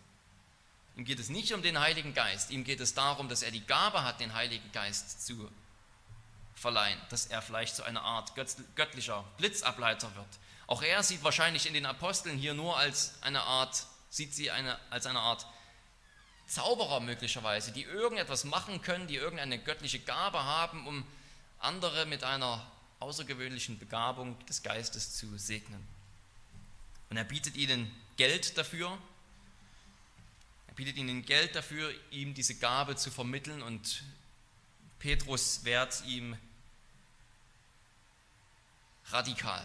Ihm 0.97 1.05
geht 1.05 1.19
es 1.19 1.31
nicht 1.31 1.53
um 1.55 1.63
den 1.63 1.81
Heiligen 1.81 2.13
Geist, 2.13 2.51
ihm 2.51 2.65
geht 2.65 2.81
es 2.81 2.95
darum, 2.95 3.29
dass 3.29 3.43
er 3.43 3.51
die 3.51 3.65
Gabe 3.65 4.05
hat, 4.05 4.21
den 4.21 4.35
Heiligen 4.35 4.71
Geist 4.73 5.27
zu 5.27 5.51
verleihen, 6.55 7.01
dass 7.09 7.27
er 7.27 7.41
vielleicht 7.41 7.75
zu 7.75 7.85
einer 7.85 8.03
Art 8.03 8.35
göttlicher 8.75 9.25
Blitzableiter 9.39 10.15
wird. 10.15 10.27
Auch 10.67 10.83
er 10.83 11.03
sieht 11.03 11.25
wahrscheinlich 11.25 11.67
in 11.67 11.75
den 11.75 11.87
Aposteln 11.87 12.37
hier 12.37 12.55
nur 12.55 12.77
als 12.77 13.15
eine 13.23 13.43
Art, 13.43 13.87
sieht 14.11 14.35
sie 14.35 14.51
eine, 14.51 14.79
als 14.91 15.07
eine 15.07 15.21
Art 15.21 15.47
Zauberer 16.47 17.01
möglicherweise, 17.01 17.73
die 17.73 17.85
irgendetwas 17.85 18.45
machen 18.45 18.83
können, 18.83 19.07
die 19.07 19.17
irgendeine 19.17 19.59
göttliche 19.59 20.01
Gabe 20.01 20.43
haben, 20.43 20.87
um 20.87 21.07
andere 21.61 22.07
mit 22.07 22.25
einer 22.25 22.67
außergewöhnlichen 22.99 23.79
Begabung 23.79 24.37
des 24.47 24.63
Geistes 24.63 25.17
zu 25.17 25.39
segnen. 25.39 25.87
Und 27.09 27.17
er 27.17 27.25
bietet 27.25 27.57
ihnen 27.57 27.91
Geld 28.17 28.59
dafür. 28.59 28.99
Er 30.69 30.75
bietet 30.75 30.97
ihnen 30.97 31.25
Geld 31.25 31.55
dafür, 31.55 31.93
ihm 32.11 32.35
diese 32.35 32.57
Gabe 32.57 32.97
zu 32.97 33.11
vermitteln 33.11 33.63
und 33.63 34.03
Petrus 34.99 35.65
wehrt 35.65 36.05
ihm 36.07 36.37
radikal. 39.07 39.65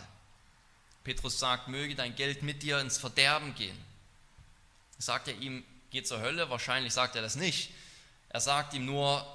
Petrus 1.04 1.38
sagt, 1.38 1.68
möge 1.68 1.94
dein 1.94 2.16
Geld 2.16 2.42
mit 2.42 2.64
dir 2.64 2.80
ins 2.80 2.98
Verderben 2.98 3.54
gehen. 3.54 3.78
Sagt 4.98 5.28
er 5.28 5.38
ihm, 5.38 5.64
geh 5.92 6.04
zur 6.04 6.20
Hölle? 6.20 6.50
Wahrscheinlich 6.50 6.94
sagt 6.94 7.16
er 7.16 7.22
das 7.22 7.36
nicht. 7.36 7.72
Er 8.30 8.40
sagt 8.40 8.74
ihm 8.74 8.86
nur, 8.86 9.26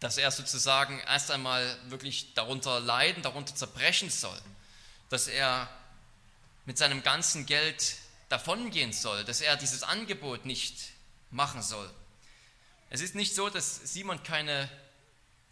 dass 0.00 0.16
er 0.16 0.30
sozusagen 0.30 0.98
erst 1.00 1.30
einmal 1.30 1.76
wirklich 1.88 2.32
darunter 2.34 2.80
leiden, 2.80 3.22
darunter 3.22 3.54
zerbrechen 3.54 4.10
soll, 4.10 4.40
dass 5.10 5.28
er 5.28 5.68
mit 6.64 6.78
seinem 6.78 7.02
ganzen 7.02 7.46
Geld 7.46 7.96
davongehen 8.30 8.92
soll, 8.92 9.24
dass 9.24 9.40
er 9.40 9.56
dieses 9.56 9.82
Angebot 9.82 10.46
nicht 10.46 10.90
machen 11.30 11.62
soll. 11.62 11.90
Es 12.88 13.00
ist 13.00 13.14
nicht 13.14 13.34
so, 13.34 13.50
dass 13.50 13.76
Simon 13.92 14.22
keine, 14.22 14.68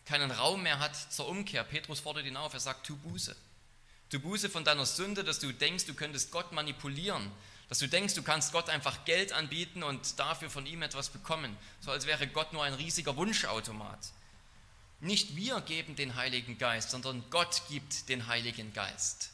keinen 0.07 0.31
Raum 0.31 0.63
mehr 0.63 0.79
hat 0.79 0.97
zur 0.97 1.29
Umkehr. 1.29 1.63
Petrus 1.63 2.01
fordert 2.01 2.25
ihn 2.25 2.37
auf, 2.37 2.55
er 2.55 2.61
sagt, 2.61 2.87
tu 2.87 2.97
Buße. 2.97 3.37
Tu 4.11 4.19
Buße 4.19 4.49
von 4.49 4.65
deiner 4.65 4.87
Sünde, 4.87 5.23
dass 5.23 5.39
du 5.39 5.53
denkst, 5.53 5.85
du 5.85 5.95
könntest 5.95 6.31
Gott 6.31 6.53
manipulieren, 6.53 7.31
dass 7.69 7.81
du 7.81 7.89
denkst, 7.89 8.15
du 8.15 8.23
kannst 8.23 8.53
Gott 8.53 8.71
einfach 8.71 9.05
Geld 9.05 9.33
anbieten 9.33 9.83
und 9.83 10.19
dafür 10.19 10.49
von 10.49 10.65
ihm 10.65 10.83
etwas 10.83 11.11
bekommen, 11.11 11.57
so 11.81 11.91
als 11.91 12.07
wäre 12.07 12.27
Gott 12.27 12.55
nur 12.55 12.65
ein 12.65 12.75
riesiger 12.75 13.17
Wunschautomat. 13.17 13.99
Nicht 15.01 15.37
wir 15.37 15.61
geben 15.61 15.95
den 15.95 16.17
Heiligen 16.17 16.59
Geist, 16.59 16.91
sondern 16.91 17.23
Gott 17.31 17.63
gibt 17.69 18.09
den 18.09 18.27
Heiligen 18.27 18.73
Geist. 18.73 19.31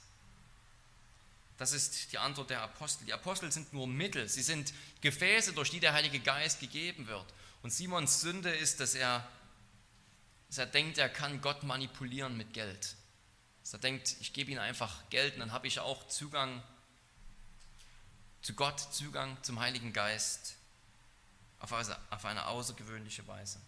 Das 1.57 1.73
ist 1.73 2.13
die 2.13 2.19
Antwort 2.19 2.51
der 2.51 2.61
Apostel. 2.63 3.07
Die 3.07 3.13
Apostel 3.13 3.51
sind 3.51 3.73
nur 3.73 3.87
Mittel, 3.87 4.29
sie 4.29 4.43
sind 4.43 4.75
Gefäße, 5.01 5.53
durch 5.53 5.71
die 5.71 5.81
der 5.81 5.93
Heilige 5.93 6.21
Geist 6.21 6.61
gegeben 6.61 7.07
wird. 7.07 7.27
Und 7.63 7.71
Simons 7.71 8.21
Sünde 8.21 8.51
ist, 8.51 8.81
dass 8.81 8.95
er, 8.95 9.27
dass 10.49 10.59
er 10.59 10.67
denkt, 10.67 10.99
er 10.99 11.09
kann 11.09 11.41
Gott 11.41 11.63
manipulieren 11.63 12.37
mit 12.37 12.53
Geld. 12.53 12.97
Dass 13.63 13.73
er 13.73 13.79
denkt, 13.79 14.17
ich 14.21 14.33
gebe 14.33 14.51
ihm 14.51 14.59
einfach 14.59 15.09
Geld 15.09 15.35
und 15.35 15.41
dann 15.41 15.53
habe 15.53 15.67
ich 15.67 15.81
auch 15.81 16.09
Zugang 16.09 16.63
zu 18.43 18.53
Gott, 18.53 18.79
Zugang 18.93 19.43
zum 19.43 19.61
Heiligen 19.61 19.95
Geist 19.95 20.57
auf 21.61 22.25
eine 22.25 22.47
außergewöhnliche 22.47 23.27
Weise. 23.27 23.59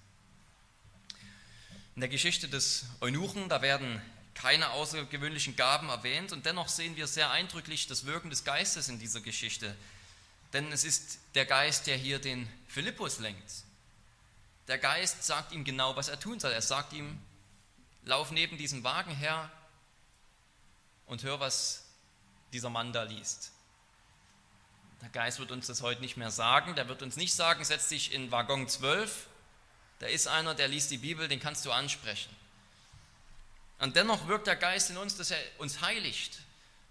In 1.96 2.00
der 2.00 2.10
Geschichte 2.10 2.46
des 2.46 2.84
Eunuchen, 3.00 3.48
da 3.48 3.62
werden 3.62 4.02
keine 4.34 4.68
außergewöhnlichen 4.72 5.56
Gaben 5.56 5.88
erwähnt 5.88 6.30
und 6.30 6.44
dennoch 6.44 6.68
sehen 6.68 6.94
wir 6.94 7.06
sehr 7.06 7.30
eindrücklich 7.30 7.86
das 7.86 8.04
Wirken 8.04 8.28
des 8.28 8.44
Geistes 8.44 8.90
in 8.90 8.98
dieser 8.98 9.22
Geschichte. 9.22 9.74
Denn 10.52 10.70
es 10.72 10.84
ist 10.84 11.18
der 11.34 11.46
Geist, 11.46 11.86
der 11.86 11.96
hier 11.96 12.18
den 12.18 12.46
Philippus 12.68 13.18
lenkt. 13.18 13.50
Der 14.68 14.76
Geist 14.76 15.24
sagt 15.24 15.52
ihm 15.52 15.64
genau, 15.64 15.96
was 15.96 16.08
er 16.08 16.20
tun 16.20 16.38
soll. 16.38 16.52
Er 16.52 16.60
sagt 16.60 16.92
ihm, 16.92 17.18
lauf 18.04 18.30
neben 18.30 18.58
diesem 18.58 18.84
Wagen 18.84 19.16
her 19.16 19.50
und 21.06 21.22
hör, 21.22 21.40
was 21.40 21.86
dieser 22.52 22.68
Mann 22.68 22.92
da 22.92 23.04
liest. 23.04 23.52
Der 25.00 25.08
Geist 25.08 25.38
wird 25.38 25.50
uns 25.50 25.66
das 25.66 25.80
heute 25.80 26.02
nicht 26.02 26.18
mehr 26.18 26.30
sagen. 26.30 26.74
Der 26.74 26.88
wird 26.88 27.02
uns 27.02 27.16
nicht 27.16 27.32
sagen, 27.32 27.64
setz 27.64 27.88
dich 27.88 28.12
in 28.12 28.30
Waggon 28.30 28.68
12. 28.68 29.28
Da 29.98 30.06
ist 30.06 30.26
einer, 30.26 30.54
der 30.54 30.68
liest 30.68 30.90
die 30.90 30.98
Bibel, 30.98 31.28
den 31.28 31.40
kannst 31.40 31.64
du 31.64 31.72
ansprechen. 31.72 32.34
Und 33.78 33.96
dennoch 33.96 34.26
wirkt 34.26 34.46
der 34.46 34.56
Geist 34.56 34.90
in 34.90 34.96
uns, 34.96 35.16
dass 35.16 35.30
er 35.30 35.38
uns 35.58 35.80
heiligt, 35.80 36.38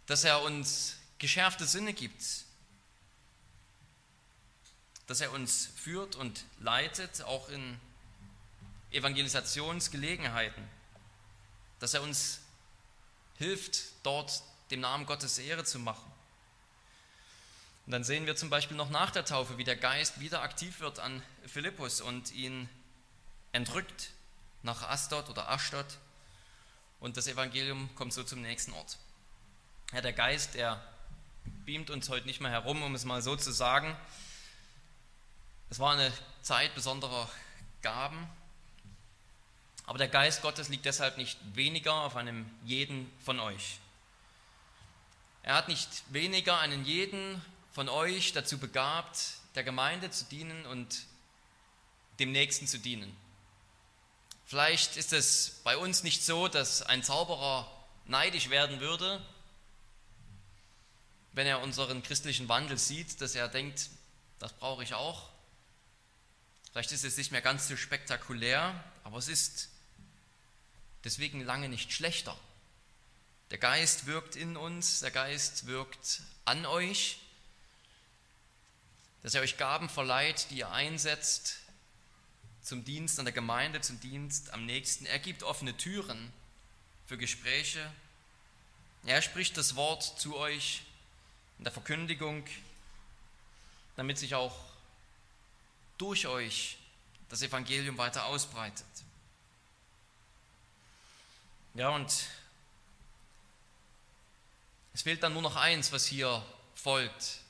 dass 0.05 0.23
er 0.23 0.41
uns 0.41 0.97
geschärfte 1.17 1.65
Sinne 1.65 1.93
gibt, 1.93 2.23
dass 5.07 5.21
er 5.21 5.31
uns 5.31 5.69
führt 5.75 6.15
und 6.15 6.45
leitet, 6.59 7.21
auch 7.23 7.49
in 7.49 7.79
Evangelisationsgelegenheiten, 8.91 10.67
dass 11.79 11.93
er 11.93 12.01
uns 12.01 12.39
hilft, 13.37 13.83
dort 14.03 14.41
dem 14.71 14.79
Namen 14.79 15.05
Gottes 15.05 15.37
Ehre 15.37 15.63
zu 15.63 15.79
machen. 15.79 16.11
Und 17.85 17.91
dann 17.91 18.03
sehen 18.03 18.25
wir 18.25 18.35
zum 18.35 18.49
Beispiel 18.49 18.77
noch 18.77 18.89
nach 18.89 19.11
der 19.11 19.25
Taufe, 19.25 19.57
wie 19.57 19.63
der 19.63 19.75
Geist 19.75 20.19
wieder 20.19 20.41
aktiv 20.41 20.79
wird 20.79 20.99
an 20.99 21.21
Philippus 21.45 22.01
und 22.01 22.31
ihn 22.31 22.67
entrückt 23.55 24.09
nach 24.63 24.83
Astot 24.89 25.29
oder 25.29 25.49
Ashdod 25.49 25.85
und 26.99 27.15
das 27.15 27.27
Evangelium 27.27 27.89
kommt 27.95 28.11
so 28.11 28.23
zum 28.23 28.41
nächsten 28.41 28.73
Ort. 28.73 28.97
Ja, 29.93 30.01
der 30.01 30.11
Geist, 30.11 30.55
der 30.55 30.83
beamt 31.65 31.89
uns 31.89 32.09
heute 32.09 32.25
nicht 32.25 32.41
mehr 32.41 32.51
herum, 32.51 32.83
um 32.83 32.93
es 32.95 33.05
mal 33.05 33.21
so 33.21 33.35
zu 33.37 33.51
sagen. 33.51 33.95
Es 35.69 35.79
war 35.79 35.93
eine 35.93 36.11
Zeit 36.41 36.75
besonderer 36.75 37.29
Gaben, 37.81 38.27
aber 39.85 39.99
der 39.99 40.09
Geist 40.09 40.41
Gottes 40.41 40.67
liegt 40.67 40.85
deshalb 40.85 41.17
nicht 41.17 41.39
weniger 41.55 41.93
auf 41.93 42.17
einem 42.17 42.49
jeden 42.65 43.09
von 43.23 43.39
euch. 43.39 43.79
Er 45.43 45.55
hat 45.55 45.69
nicht 45.69 45.89
weniger 46.11 46.59
einen 46.59 46.83
jeden 46.83 47.41
von 47.71 47.87
euch 47.87 48.33
dazu 48.33 48.57
begabt, 48.57 49.35
der 49.53 49.63
Gemeinde 49.63 50.09
zu 50.11 50.25
dienen 50.25 50.65
und 50.65 51.05
dem 52.19 52.33
Nächsten 52.33 52.67
zu 52.67 52.79
dienen. 52.79 53.15
Vielleicht 54.45 54.95
ist 54.97 55.13
es 55.13 55.61
bei 55.63 55.77
uns 55.77 56.03
nicht 56.03 56.23
so, 56.23 56.47
dass 56.47 56.81
ein 56.81 57.03
Zauberer 57.03 57.71
neidisch 58.05 58.49
werden 58.49 58.79
würde, 58.79 59.21
wenn 61.33 61.47
er 61.47 61.61
unseren 61.61 62.03
christlichen 62.03 62.47
Wandel 62.47 62.77
sieht, 62.77 63.19
dass 63.21 63.35
er 63.35 63.47
denkt, 63.47 63.89
das 64.39 64.53
brauche 64.53 64.83
ich 64.83 64.93
auch. 64.93 65.29
Vielleicht 66.71 66.91
ist 66.91 67.03
es 67.03 67.17
nicht 67.17 67.31
mehr 67.31 67.41
ganz 67.41 67.67
so 67.67 67.75
spektakulär, 67.75 68.83
aber 69.03 69.17
es 69.17 69.27
ist 69.27 69.69
deswegen 71.03 71.41
lange 71.41 71.69
nicht 71.69 71.91
schlechter. 71.91 72.37
Der 73.51 73.57
Geist 73.57 74.05
wirkt 74.05 74.35
in 74.35 74.57
uns, 74.57 74.99
der 74.99 75.11
Geist 75.11 75.67
wirkt 75.67 76.21
an 76.45 76.65
euch 76.65 77.19
dass 79.25 79.33
er 79.33 79.41
euch 79.41 79.57
Gaben 79.57 79.89
verleiht, 79.89 80.51
die 80.51 80.59
ihr 80.59 80.69
einsetzt 80.69 81.55
zum 82.65 82.83
Dienst 82.83 83.19
an 83.19 83.25
der 83.25 83.33
Gemeinde, 83.33 83.79
zum 83.79 83.99
Dienst 83.99 84.51
am 84.51 84.65
nächsten. 84.65 85.05
Er 85.05 85.19
gibt 85.19 85.43
offene 85.43 85.77
Türen 85.77 86.33
für 87.05 87.15
Gespräche. 87.15 87.91
Er 89.05 89.21
spricht 89.21 89.55
das 89.55 89.75
Wort 89.75 90.19
zu 90.19 90.35
euch 90.35 90.81
in 91.59 91.63
der 91.63 91.71
Verkündigung, 91.71 92.43
damit 93.95 94.17
sich 94.17 94.33
auch 94.33 94.55
durch 95.99 96.25
euch 96.25 96.77
das 97.29 97.43
Evangelium 97.43 97.99
weiter 97.99 98.25
ausbreitet. 98.25 98.85
Ja, 101.75 101.89
und 101.89 102.11
es 104.95 105.03
fehlt 105.03 105.21
dann 105.21 105.33
nur 105.33 105.43
noch 105.43 105.55
eins, 105.55 105.91
was 105.91 106.07
hier 106.07 106.43
folgt 106.73 107.41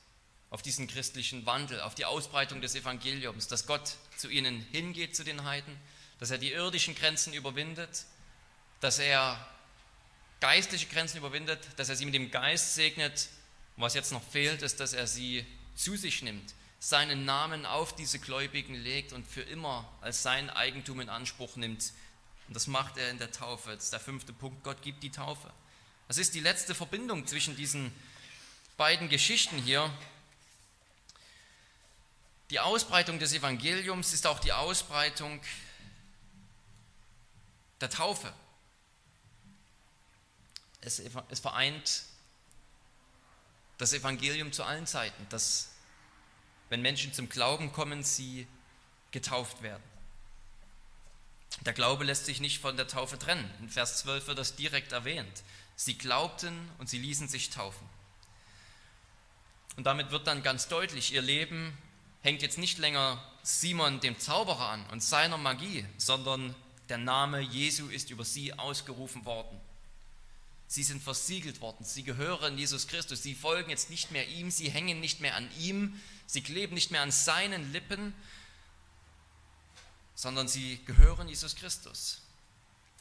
auf 0.50 0.60
diesen 0.60 0.86
christlichen 0.88 1.46
Wandel, 1.46 1.80
auf 1.80 1.94
die 1.94 2.04
Ausbreitung 2.04 2.60
des 2.60 2.74
Evangeliums, 2.74 3.48
dass 3.48 3.66
Gott 3.66 3.96
zu 4.18 4.28
ihnen 4.28 4.60
hingeht, 4.72 5.14
zu 5.16 5.24
den 5.24 5.44
Heiden, 5.44 5.76
dass 6.18 6.30
er 6.30 6.38
die 6.38 6.52
irdischen 6.52 6.94
Grenzen 6.94 7.32
überwindet, 7.32 8.04
dass 8.80 8.98
er 8.98 9.38
geistliche 10.40 10.86
Grenzen 10.86 11.18
überwindet, 11.18 11.60
dass 11.76 11.88
er 11.88 11.96
sie 11.96 12.04
mit 12.04 12.14
dem 12.14 12.30
Geist 12.30 12.74
segnet. 12.74 13.28
Und 13.76 13.82
was 13.82 13.94
jetzt 13.94 14.12
noch 14.12 14.22
fehlt, 14.22 14.62
ist, 14.62 14.80
dass 14.80 14.92
er 14.92 15.06
sie 15.06 15.44
zu 15.74 15.96
sich 15.96 16.22
nimmt, 16.22 16.54
seinen 16.78 17.24
Namen 17.24 17.66
auf 17.66 17.94
diese 17.94 18.18
Gläubigen 18.18 18.74
legt 18.74 19.12
und 19.12 19.26
für 19.26 19.42
immer 19.42 19.90
als 20.00 20.22
sein 20.22 20.50
Eigentum 20.50 21.00
in 21.00 21.08
Anspruch 21.08 21.56
nimmt. 21.56 21.92
Und 22.48 22.54
das 22.54 22.66
macht 22.66 22.96
er 22.96 23.10
in 23.10 23.18
der 23.18 23.32
Taufe. 23.32 23.74
Das 23.74 23.84
ist 23.84 23.92
der 23.92 24.00
fünfte 24.00 24.32
Punkt. 24.32 24.62
Gott 24.62 24.82
gibt 24.82 25.02
die 25.02 25.10
Taufe. 25.10 25.52
Das 26.08 26.18
ist 26.18 26.34
die 26.34 26.40
letzte 26.40 26.74
Verbindung 26.74 27.26
zwischen 27.26 27.56
diesen 27.56 27.92
beiden 28.76 29.08
Geschichten 29.08 29.58
hier. 29.58 29.90
Die 32.50 32.60
Ausbreitung 32.60 33.18
des 33.18 33.32
Evangeliums 33.32 34.12
ist 34.12 34.26
auch 34.26 34.38
die 34.38 34.52
Ausbreitung 34.52 35.40
der 37.80 37.90
Taufe. 37.90 38.32
Es, 40.80 41.02
es, 41.28 41.40
vereint 41.40 42.04
das 43.78 43.92
Evangelium 43.92 44.52
zu 44.52 44.62
allen 44.62 44.86
Zeiten, 44.86 45.26
dass 45.28 45.70
wenn 46.68 46.82
Menschen 46.82 47.12
zum 47.12 47.28
Glauben 47.28 47.72
kommen, 47.72 48.04
sie 48.04 48.46
getauft 49.10 49.62
werden. 49.62 49.82
Der 51.62 51.72
Glaube 51.72 52.04
lässt 52.04 52.26
sich 52.26 52.40
nicht 52.40 52.60
von 52.60 52.76
der 52.76 52.86
Taufe 52.86 53.18
trennen. 53.18 53.50
In 53.60 53.68
Vers 53.68 53.98
12 53.98 54.28
wird 54.28 54.38
das 54.38 54.54
direkt 54.54 54.92
erwähnt. 54.92 55.42
Sie 55.74 55.98
glaubten 55.98 56.70
und 56.78 56.88
sie 56.88 56.98
ließen 56.98 57.28
sich 57.28 57.50
taufen. 57.50 57.88
Und 59.76 59.84
damit 59.84 60.10
wird 60.10 60.26
dann 60.26 60.42
ganz 60.42 60.68
deutlich, 60.68 61.12
ihr 61.12 61.22
Leben 61.22 61.76
hängt 62.26 62.42
jetzt 62.42 62.58
nicht 62.58 62.78
länger 62.78 63.22
Simon 63.44 64.00
dem 64.00 64.18
Zauberer 64.18 64.70
an 64.70 64.86
und 64.86 65.00
seiner 65.00 65.38
Magie, 65.38 65.86
sondern 65.96 66.56
der 66.88 66.98
Name 66.98 67.40
Jesu 67.40 67.86
ist 67.86 68.10
über 68.10 68.24
sie 68.24 68.52
ausgerufen 68.52 69.24
worden. 69.24 69.60
Sie 70.66 70.82
sind 70.82 71.00
versiegelt 71.00 71.60
worden, 71.60 71.84
sie 71.84 72.02
gehören 72.02 72.58
Jesus 72.58 72.88
Christus, 72.88 73.22
sie 73.22 73.36
folgen 73.36 73.70
jetzt 73.70 73.90
nicht 73.90 74.10
mehr 74.10 74.26
ihm, 74.26 74.50
sie 74.50 74.68
hängen 74.68 74.98
nicht 74.98 75.20
mehr 75.20 75.36
an 75.36 75.48
ihm, 75.60 76.00
sie 76.26 76.42
kleben 76.42 76.74
nicht 76.74 76.90
mehr 76.90 77.02
an 77.02 77.12
seinen 77.12 77.72
Lippen, 77.72 78.12
sondern 80.16 80.48
sie 80.48 80.80
gehören 80.84 81.28
Jesus 81.28 81.54
Christus. 81.54 82.22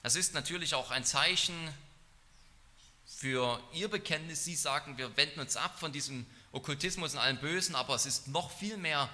Das 0.03 0.15
ist 0.15 0.35
natürlich 0.35 0.75
auch 0.75 0.91
ein 0.91 1.03
Zeichen 1.03 1.55
für 3.07 3.59
ihr 3.73 3.87
Bekenntnis. 3.87 4.43
Sie 4.43 4.55
sagen, 4.55 4.99
wir 4.99 5.17
wenden 5.17 5.39
uns 5.39 5.57
ab 5.57 5.79
von 5.79 5.91
diesem 5.91 6.27
Okkultismus 6.55 7.13
und 7.13 7.19
allem 7.19 7.37
Bösen, 7.37 7.75
aber 7.75 7.95
es 7.95 8.05
ist 8.05 8.27
noch 8.27 8.51
viel 8.51 8.77
mehr 8.77 9.09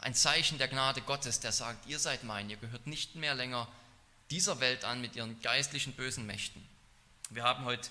ein 0.00 0.14
Zeichen 0.14 0.58
der 0.58 0.68
Gnade 0.68 1.02
Gottes, 1.02 1.40
der 1.40 1.52
sagt, 1.52 1.86
ihr 1.86 1.98
seid 1.98 2.24
mein, 2.24 2.48
ihr 2.48 2.56
gehört 2.56 2.86
nicht 2.86 3.16
mehr 3.16 3.34
länger 3.34 3.68
dieser 4.30 4.60
Welt 4.60 4.84
an 4.84 5.00
mit 5.00 5.14
ihren 5.14 5.40
geistlichen 5.42 5.92
bösen 5.92 6.24
Mächten. 6.26 6.66
Wir 7.28 7.44
haben 7.44 7.64
heute 7.64 7.90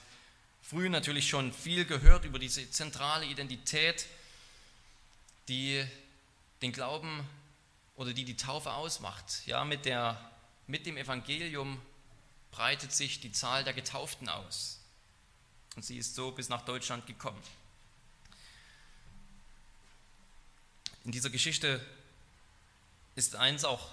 früh 0.61 0.89
natürlich 0.89 1.29
schon 1.29 1.53
viel 1.53 1.85
gehört 1.85 2.25
über 2.25 2.39
diese 2.39 2.69
zentrale 2.71 3.25
Identität, 3.25 4.07
die 5.47 5.85
den 6.61 6.71
Glauben 6.71 7.27
oder 7.95 8.13
die 8.13 8.25
die 8.25 8.37
Taufe 8.37 8.71
ausmacht. 8.71 9.45
Ja, 9.45 9.63
mit, 9.65 9.85
der, 9.85 10.19
mit 10.67 10.85
dem 10.85 10.97
Evangelium 10.97 11.79
breitet 12.51 12.91
sich 12.91 13.19
die 13.19 13.31
Zahl 13.31 13.63
der 13.63 13.73
Getauften 13.73 14.29
aus. 14.29 14.79
Und 15.75 15.83
sie 15.83 15.97
ist 15.97 16.15
so 16.15 16.31
bis 16.31 16.49
nach 16.49 16.65
Deutschland 16.65 17.05
gekommen. 17.05 17.41
In 21.09 21.13
dieser 21.13 21.31
Geschichte 21.31 21.83
ist 23.15 23.35
eins 23.35 23.65
auch 23.65 23.89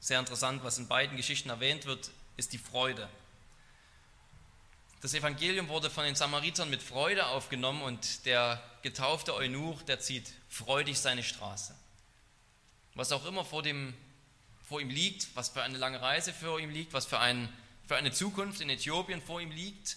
sehr 0.00 0.20
interessant, 0.20 0.62
was 0.64 0.76
in 0.76 0.86
beiden 0.86 1.16
Geschichten 1.16 1.48
erwähnt 1.48 1.86
wird. 1.86 2.10
ist 2.36 2.52
die 2.52 2.58
Freude. 2.58 3.08
Das 5.00 5.14
Evangelium 5.14 5.68
wurde 5.68 5.88
von 5.88 6.04
den 6.04 6.14
Samaritern 6.14 6.68
mit 6.68 6.82
Freude 6.82 7.28
aufgenommen 7.28 7.80
und 7.80 8.26
der 8.26 8.62
getaufte 8.82 9.34
Eunuch, 9.34 9.82
der 9.84 10.00
zieht 10.00 10.30
freudig 10.50 10.98
seine 10.98 11.22
Straße. 11.22 11.74
Was 12.92 13.12
auch 13.12 13.24
immer 13.24 13.46
vor, 13.46 13.62
dem, 13.62 13.94
vor 14.68 14.82
ihm 14.82 14.90
liegt, 14.90 15.34
was 15.36 15.48
für 15.48 15.62
eine 15.62 15.78
lange 15.78 16.02
Reise 16.02 16.34
vor 16.34 16.60
ihm 16.60 16.68
liegt, 16.68 16.92
was 16.92 17.06
für, 17.06 17.18
ein, 17.18 17.48
für 17.86 17.96
eine 17.96 18.12
Zukunft 18.12 18.60
in 18.60 18.68
Äthiopien 18.68 19.22
vor 19.22 19.40
ihm 19.40 19.52
liegt, 19.52 19.96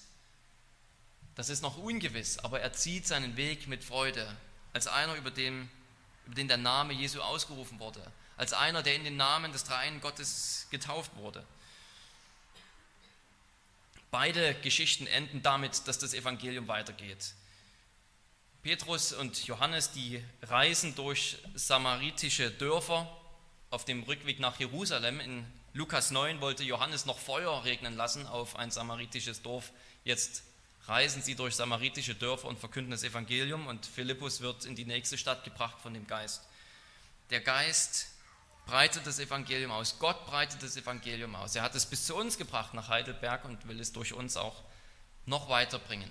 das 1.35 1.49
ist 1.49 1.63
noch 1.63 1.77
ungewiss, 1.77 2.39
aber 2.39 2.61
er 2.61 2.71
zieht 2.71 3.07
seinen 3.07 3.35
Weg 3.35 3.67
mit 3.67 3.83
Freude, 3.83 4.37
als 4.71 4.87
einer, 4.87 5.15
über 5.15 5.31
den, 5.31 5.69
über 6.31 6.35
den 6.35 6.47
der 6.47 6.55
Name 6.55 6.93
Jesu 6.93 7.19
ausgerufen 7.19 7.77
wurde, 7.81 8.01
als 8.37 8.53
einer, 8.53 8.81
der 8.81 8.95
in 8.95 9.03
den 9.03 9.17
Namen 9.17 9.51
des 9.51 9.65
Dreien 9.65 9.99
Gottes 9.99 10.65
getauft 10.71 11.11
wurde. 11.17 11.45
Beide 14.11 14.53
Geschichten 14.61 15.07
enden 15.07 15.41
damit, 15.41 15.89
dass 15.89 15.99
das 15.99 16.13
Evangelium 16.13 16.69
weitergeht. 16.69 17.33
Petrus 18.63 19.11
und 19.11 19.45
Johannes, 19.45 19.91
die 19.91 20.23
reisen 20.43 20.95
durch 20.95 21.37
samaritische 21.53 22.49
Dörfer 22.49 23.13
auf 23.69 23.83
dem 23.83 24.03
Rückweg 24.03 24.39
nach 24.39 24.57
Jerusalem. 24.57 25.19
In 25.19 25.45
Lukas 25.73 26.11
9 26.11 26.39
wollte 26.39 26.63
Johannes 26.63 27.05
noch 27.05 27.19
Feuer 27.19 27.65
regnen 27.65 27.97
lassen 27.97 28.25
auf 28.25 28.55
ein 28.55 28.71
samaritisches 28.71 29.41
Dorf. 29.41 29.73
Jetzt 30.05 30.43
reisen 30.87 31.21
sie 31.21 31.35
durch 31.35 31.55
samaritische 31.55 32.15
Dörfer 32.15 32.47
und 32.47 32.59
verkünden 32.59 32.91
das 32.91 33.03
Evangelium 33.03 33.67
und 33.67 33.85
Philippus 33.85 34.41
wird 34.41 34.65
in 34.65 34.75
die 34.75 34.85
nächste 34.85 35.17
Stadt 35.17 35.43
gebracht 35.43 35.79
von 35.81 35.93
dem 35.93 36.07
Geist. 36.07 36.41
Der 37.29 37.41
Geist 37.41 38.07
breitet 38.65 39.05
das 39.05 39.19
Evangelium 39.19 39.71
aus. 39.71 39.99
Gott 39.99 40.25
breitet 40.25 40.63
das 40.63 40.77
Evangelium 40.77 41.35
aus. 41.35 41.55
Er 41.55 41.63
hat 41.63 41.75
es 41.75 41.85
bis 41.85 42.05
zu 42.05 42.15
uns 42.15 42.37
gebracht 42.37 42.73
nach 42.73 42.89
Heidelberg 42.89 43.45
und 43.45 43.67
will 43.67 43.79
es 43.79 43.93
durch 43.93 44.13
uns 44.13 44.37
auch 44.37 44.63
noch 45.25 45.49
weiterbringen, 45.49 46.09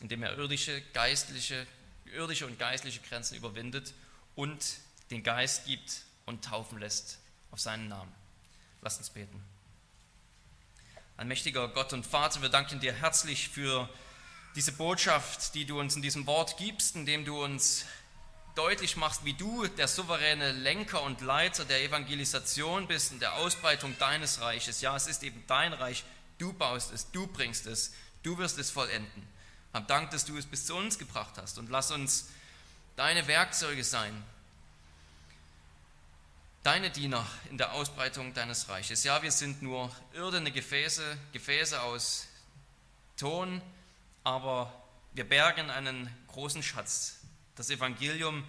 indem 0.00 0.22
er 0.22 0.36
irdische, 0.36 0.80
geistliche, 0.92 1.66
irdische 2.06 2.46
und 2.46 2.58
geistliche 2.58 3.00
Grenzen 3.00 3.36
überwindet 3.36 3.94
und 4.34 4.64
den 5.10 5.22
Geist 5.22 5.66
gibt 5.66 6.02
und 6.26 6.44
taufen 6.44 6.78
lässt 6.78 7.18
auf 7.50 7.60
seinen 7.60 7.88
Namen. 7.88 8.12
Lasst 8.80 8.98
uns 8.98 9.10
beten. 9.10 9.49
Ein 11.20 11.28
mächtiger 11.28 11.68
Gott 11.68 11.92
und 11.92 12.06
Vater, 12.06 12.40
wir 12.40 12.48
danken 12.48 12.80
dir 12.80 12.94
herzlich 12.94 13.50
für 13.50 13.90
diese 14.54 14.72
Botschaft, 14.72 15.54
die 15.54 15.66
du 15.66 15.78
uns 15.78 15.94
in 15.94 16.00
diesem 16.00 16.26
Wort 16.26 16.56
gibst, 16.56 16.96
indem 16.96 17.26
du 17.26 17.44
uns 17.44 17.84
deutlich 18.54 18.96
machst, 18.96 19.22
wie 19.26 19.34
du 19.34 19.66
der 19.66 19.86
souveräne 19.86 20.52
Lenker 20.52 21.02
und 21.02 21.20
Leiter 21.20 21.66
der 21.66 21.84
Evangelisation 21.84 22.86
bist 22.86 23.12
und 23.12 23.20
der 23.20 23.34
Ausbreitung 23.34 23.94
deines 23.98 24.40
Reiches. 24.40 24.80
Ja, 24.80 24.96
es 24.96 25.08
ist 25.08 25.22
eben 25.22 25.44
dein 25.46 25.74
Reich. 25.74 26.04
Du 26.38 26.54
baust 26.54 26.90
es, 26.90 27.10
du 27.10 27.26
bringst 27.26 27.66
es, 27.66 27.92
du 28.22 28.38
wirst 28.38 28.58
es 28.58 28.70
vollenden. 28.70 29.28
Hab 29.74 29.88
Dank, 29.88 30.12
dass 30.12 30.24
du 30.24 30.38
es 30.38 30.46
bis 30.46 30.64
zu 30.64 30.74
uns 30.74 30.98
gebracht 30.98 31.34
hast 31.36 31.58
und 31.58 31.68
lass 31.68 31.90
uns 31.90 32.30
deine 32.96 33.26
Werkzeuge 33.26 33.84
sein, 33.84 34.24
deine 36.62 36.90
Diener 36.90 37.26
in 37.50 37.58
der 37.58 37.72
Ausbreitung 37.72 38.34
deines 38.34 38.68
Reiches. 38.68 39.04
Ja, 39.04 39.22
wir 39.22 39.32
sind 39.32 39.62
nur 39.62 39.90
irdene 40.12 40.52
Gefäße, 40.52 41.16
Gefäße 41.32 41.80
aus 41.80 42.26
Ton, 43.16 43.62
aber 44.24 44.72
wir 45.12 45.28
bergen 45.28 45.70
einen 45.70 46.14
großen 46.28 46.62
Schatz, 46.62 47.20
das 47.56 47.70
Evangelium 47.70 48.44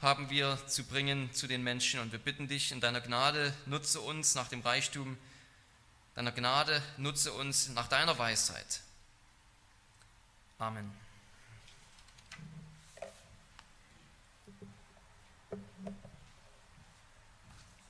haben 0.00 0.30
wir 0.30 0.58
zu 0.66 0.84
bringen 0.84 1.32
zu 1.32 1.46
den 1.46 1.62
Menschen 1.62 2.00
und 2.00 2.12
wir 2.12 2.18
bitten 2.18 2.48
dich 2.48 2.72
in 2.72 2.80
deiner 2.80 3.00
Gnade, 3.00 3.52
nutze 3.66 4.00
uns 4.00 4.34
nach 4.34 4.48
dem 4.48 4.60
Reichtum 4.60 5.18
deiner 6.14 6.32
Gnade, 6.32 6.82
nutze 6.96 7.32
uns 7.32 7.68
nach 7.68 7.88
deiner 7.88 8.18
Weisheit. 8.18 8.80
Amen. 10.58 10.97